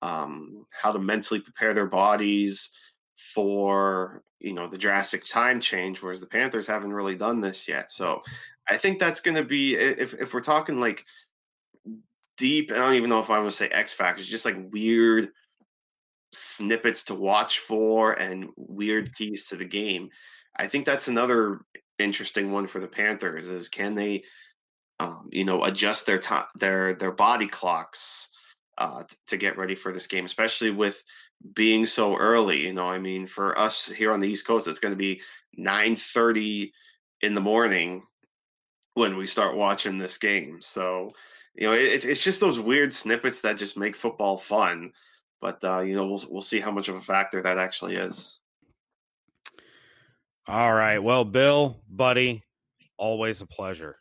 um, 0.00 0.64
how 0.70 0.92
to 0.92 0.98
mentally 0.98 1.40
prepare 1.40 1.74
their 1.74 1.86
bodies 1.86 2.70
for 3.16 4.22
you 4.38 4.54
know 4.54 4.66
the 4.66 4.78
drastic 4.78 5.24
time 5.24 5.60
change. 5.60 6.00
Whereas 6.00 6.20
the 6.20 6.26
Panthers 6.26 6.66
haven't 6.66 6.92
really 6.92 7.16
done 7.16 7.40
this 7.40 7.68
yet, 7.68 7.90
so 7.90 8.22
I 8.68 8.76
think 8.76 8.98
that's 8.98 9.20
going 9.20 9.36
to 9.36 9.44
be 9.44 9.74
if 9.76 10.14
if 10.14 10.32
we're 10.32 10.40
talking 10.40 10.80
like 10.80 11.04
deep. 12.38 12.72
I 12.72 12.76
don't 12.76 12.94
even 12.94 13.10
know 13.10 13.20
if 13.20 13.30
I 13.30 13.38
want 13.38 13.50
to 13.50 13.56
say 13.56 13.68
X 13.68 13.92
factors, 13.92 14.26
just 14.26 14.46
like 14.46 14.56
weird 14.72 15.30
snippets 16.32 17.04
to 17.04 17.14
watch 17.14 17.58
for 17.58 18.12
and 18.12 18.48
weird 18.56 19.14
keys 19.14 19.48
to 19.48 19.56
the 19.56 19.64
game. 19.64 20.10
I 20.56 20.66
think 20.66 20.84
that's 20.84 21.08
another 21.08 21.60
interesting 21.98 22.52
one 22.52 22.66
for 22.66 22.80
the 22.80 22.88
Panthers 22.88 23.48
is 23.48 23.68
can 23.68 23.94
they, 23.94 24.24
um, 24.98 25.28
you 25.32 25.44
know, 25.44 25.62
adjust 25.64 26.06
their 26.06 26.18
time, 26.18 26.46
their 26.54 26.94
their 26.94 27.12
body 27.12 27.46
clocks 27.46 28.28
uh, 28.78 29.02
t- 29.04 29.16
to 29.28 29.36
get 29.36 29.58
ready 29.58 29.74
for 29.74 29.92
this 29.92 30.06
game, 30.06 30.24
especially 30.24 30.70
with 30.70 31.02
being 31.54 31.86
so 31.86 32.16
early. 32.16 32.66
You 32.66 32.74
know, 32.74 32.86
I 32.86 32.98
mean, 32.98 33.26
for 33.26 33.58
us 33.58 33.86
here 33.86 34.12
on 34.12 34.20
the 34.20 34.28
East 34.28 34.46
Coast, 34.46 34.68
it's 34.68 34.80
going 34.80 34.92
to 34.92 34.98
be 34.98 35.22
nine 35.56 35.96
thirty 35.96 36.72
in 37.22 37.34
the 37.34 37.40
morning 37.40 38.02
when 38.94 39.16
we 39.16 39.26
start 39.26 39.56
watching 39.56 39.98
this 39.98 40.18
game. 40.18 40.60
So, 40.60 41.10
you 41.54 41.66
know, 41.66 41.72
it's 41.72 42.04
it's 42.04 42.24
just 42.24 42.40
those 42.40 42.60
weird 42.60 42.92
snippets 42.92 43.40
that 43.42 43.56
just 43.56 43.78
make 43.78 43.96
football 43.96 44.36
fun. 44.36 44.92
But 45.40 45.62
uh, 45.64 45.80
you 45.80 45.94
know, 45.94 46.06
we'll 46.06 46.22
we'll 46.30 46.42
see 46.42 46.60
how 46.60 46.70
much 46.70 46.88
of 46.88 46.96
a 46.96 47.00
factor 47.00 47.40
that 47.42 47.58
actually 47.58 47.96
is. 47.96 48.40
All 50.46 50.72
right. 50.72 50.98
Well, 50.98 51.24
Bill, 51.24 51.80
buddy, 51.88 52.42
always 52.96 53.40
a 53.40 53.46
pleasure. 53.46 53.96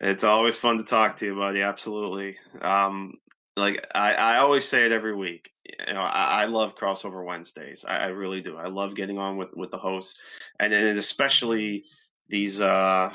It's 0.00 0.24
always 0.24 0.56
fun 0.56 0.78
to 0.78 0.84
talk 0.84 1.16
to 1.16 1.26
you, 1.26 1.36
buddy. 1.36 1.62
Absolutely. 1.62 2.36
Um, 2.60 3.14
like 3.56 3.86
I, 3.94 4.14
I 4.14 4.36
always 4.38 4.66
say 4.66 4.84
it 4.86 4.92
every 4.92 5.14
week. 5.14 5.50
You 5.64 5.94
know, 5.94 6.00
I, 6.00 6.42
I 6.42 6.44
love 6.46 6.76
crossover 6.76 7.24
Wednesdays. 7.24 7.84
I, 7.86 7.98
I, 7.98 8.06
really 8.08 8.40
do. 8.40 8.56
I 8.56 8.66
love 8.66 8.94
getting 8.94 9.18
on 9.18 9.36
with 9.36 9.50
with 9.54 9.70
the 9.70 9.78
hosts, 9.78 10.18
and 10.58 10.72
then 10.72 10.96
especially 10.96 11.84
these 12.28 12.60
uh 12.60 13.12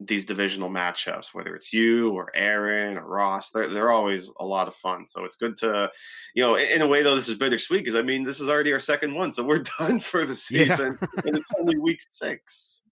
these 0.00 0.26
divisional 0.26 0.68
matchups, 0.68 1.34
whether 1.34 1.54
it's 1.54 1.72
you 1.72 2.12
or 2.12 2.30
Aaron 2.34 2.98
or 2.98 3.06
Ross, 3.06 3.50
they're 3.50 3.66
they're 3.66 3.90
always 3.90 4.30
a 4.40 4.44
lot 4.44 4.68
of 4.68 4.74
fun. 4.74 5.06
So 5.06 5.24
it's 5.24 5.36
good 5.36 5.56
to, 5.58 5.90
you 6.34 6.42
know, 6.42 6.56
in, 6.56 6.68
in 6.68 6.82
a 6.82 6.86
way 6.86 7.02
though, 7.02 7.16
this 7.16 7.28
is 7.28 7.38
bittersweet 7.38 7.80
because 7.80 7.98
I 7.98 8.02
mean 8.02 8.22
this 8.22 8.40
is 8.40 8.48
already 8.48 8.72
our 8.72 8.80
second 8.80 9.14
one, 9.14 9.32
so 9.32 9.42
we're 9.42 9.62
done 9.78 9.98
for 10.00 10.24
the 10.26 10.34
season, 10.34 10.98
yeah. 11.00 11.22
and 11.24 11.38
it's 11.38 11.50
only 11.58 11.78
week 11.78 12.00
six. 12.08 12.82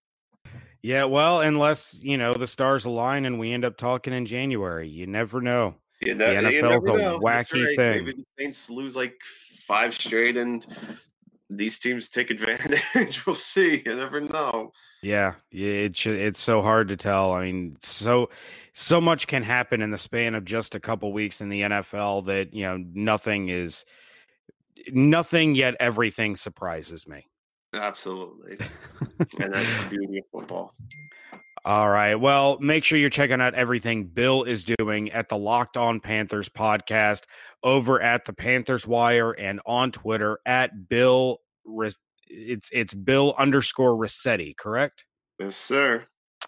Yeah, 0.81 1.05
well, 1.05 1.41
unless 1.41 1.97
you 2.01 2.17
know 2.17 2.33
the 2.33 2.47
stars 2.47 2.85
align 2.85 3.25
and 3.25 3.39
we 3.39 3.51
end 3.51 3.65
up 3.65 3.77
talking 3.77 4.13
in 4.13 4.25
January, 4.25 4.87
you 4.87 5.07
never 5.07 5.41
know. 5.41 5.75
You 6.01 6.15
know, 6.15 6.41
the 6.41 6.51
NFL's 6.51 6.99
a 6.99 7.19
wacky 7.19 7.65
right. 7.65 7.75
thing. 7.75 8.05
Maybe 8.05 8.11
the 8.13 8.25
Saints 8.37 8.69
lose 8.69 8.95
like 8.95 9.15
five 9.65 9.95
straight, 9.95 10.37
and 10.37 10.65
these 11.49 11.79
teams 11.79 12.09
take 12.09 12.29
advantage. 12.31 13.25
we'll 13.25 13.35
see. 13.35 13.81
You 13.85 13.95
never 13.95 14.21
know. 14.21 14.71
Yeah, 15.05 15.35
it's 15.51 16.03
it's 16.07 16.39
so 16.39 16.63
hard 16.63 16.87
to 16.87 16.97
tell. 16.97 17.33
I 17.33 17.43
mean, 17.43 17.77
so 17.79 18.31
so 18.73 18.99
much 18.99 19.27
can 19.27 19.43
happen 19.43 19.83
in 19.83 19.91
the 19.91 19.99
span 19.99 20.33
of 20.33 20.45
just 20.45 20.73
a 20.73 20.79
couple 20.79 21.13
weeks 21.13 21.41
in 21.41 21.49
the 21.49 21.61
NFL 21.61 22.25
that 22.25 22.55
you 22.55 22.63
know 22.63 22.83
nothing 22.91 23.49
is 23.49 23.85
nothing 24.91 25.53
yet 25.53 25.75
everything 25.79 26.35
surprises 26.35 27.07
me. 27.07 27.27
Absolutely, 27.75 28.57
and 29.39 29.53
that's 29.53 29.77
the 29.77 29.89
beauty 29.91 30.17
of 30.17 30.23
football. 30.31 30.73
All 31.65 31.89
right. 31.89 32.15
Well, 32.15 32.57
make 32.59 32.83
sure 32.83 32.97
you're 32.97 33.11
checking 33.11 33.41
out 33.41 33.53
everything 33.53 34.05
Bill 34.07 34.41
is 34.41 34.65
doing 34.65 35.11
at 35.11 35.29
the 35.29 35.37
Locked 35.37 35.77
On 35.77 35.99
Panthers 35.99 36.49
podcast 36.49 37.25
over 37.61 38.01
at 38.01 38.25
the 38.25 38.33
Panthers 38.33 38.87
Wire 38.87 39.33
and 39.33 39.61
on 39.67 39.91
Twitter 39.91 40.39
at 40.47 40.89
Bill. 40.89 41.41
It's 42.27 42.69
it's 42.71 42.93
Bill 42.93 43.33
underscore 43.37 43.95
Rossetti, 43.95 44.53
correct? 44.57 45.05
Yes, 45.39 45.55
sir. 45.55 46.05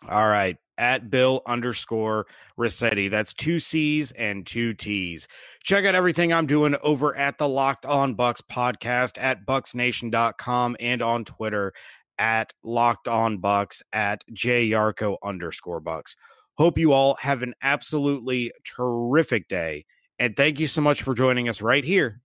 All 0.10 0.28
right. 0.28 0.58
At 0.78 1.10
Bill 1.10 1.42
underscore 1.48 2.28
Rossetti. 2.56 3.08
That's 3.08 3.34
two 3.34 3.60
C's 3.60 4.12
and 4.12 4.46
two 4.46 4.74
T's. 4.76 5.28
Check 5.64 5.86
out 5.86 5.96
everything 5.96 6.32
I'm 6.32 6.46
doing 6.46 6.76
over 6.84 7.16
at 7.16 7.40
the 7.40 7.50
Locked 7.50 7.86
On 7.86 8.16
Bucs 8.16 8.42
podcast 8.50 9.18
at 9.20 9.46
bucsnation.com 9.46 10.78
and 10.80 11.02
on 11.02 11.26
Twitter 11.26 11.74
at 12.20 12.54
Locked 12.64 13.08
On 13.08 13.40
Bucs 13.40 13.82
at 13.92 14.24
Yarcho 14.32 15.18
underscore 15.24 15.82
Bucs. 15.82 16.16
Hope 16.58 16.78
you 16.78 16.92
all 16.92 17.16
have 17.22 17.42
an 17.42 17.54
absolutely 17.62 18.52
terrific 18.64 19.48
day. 19.48 19.86
And 20.20 20.36
thank 20.36 20.60
you 20.60 20.68
so 20.68 20.82
much 20.82 21.04
for 21.04 21.14
joining 21.14 21.50
us 21.50 21.62
right 21.62 21.84
here 21.84 22.22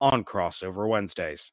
on 0.00 0.24
Crossover 0.24 0.88
Wednesdays. 0.88 1.52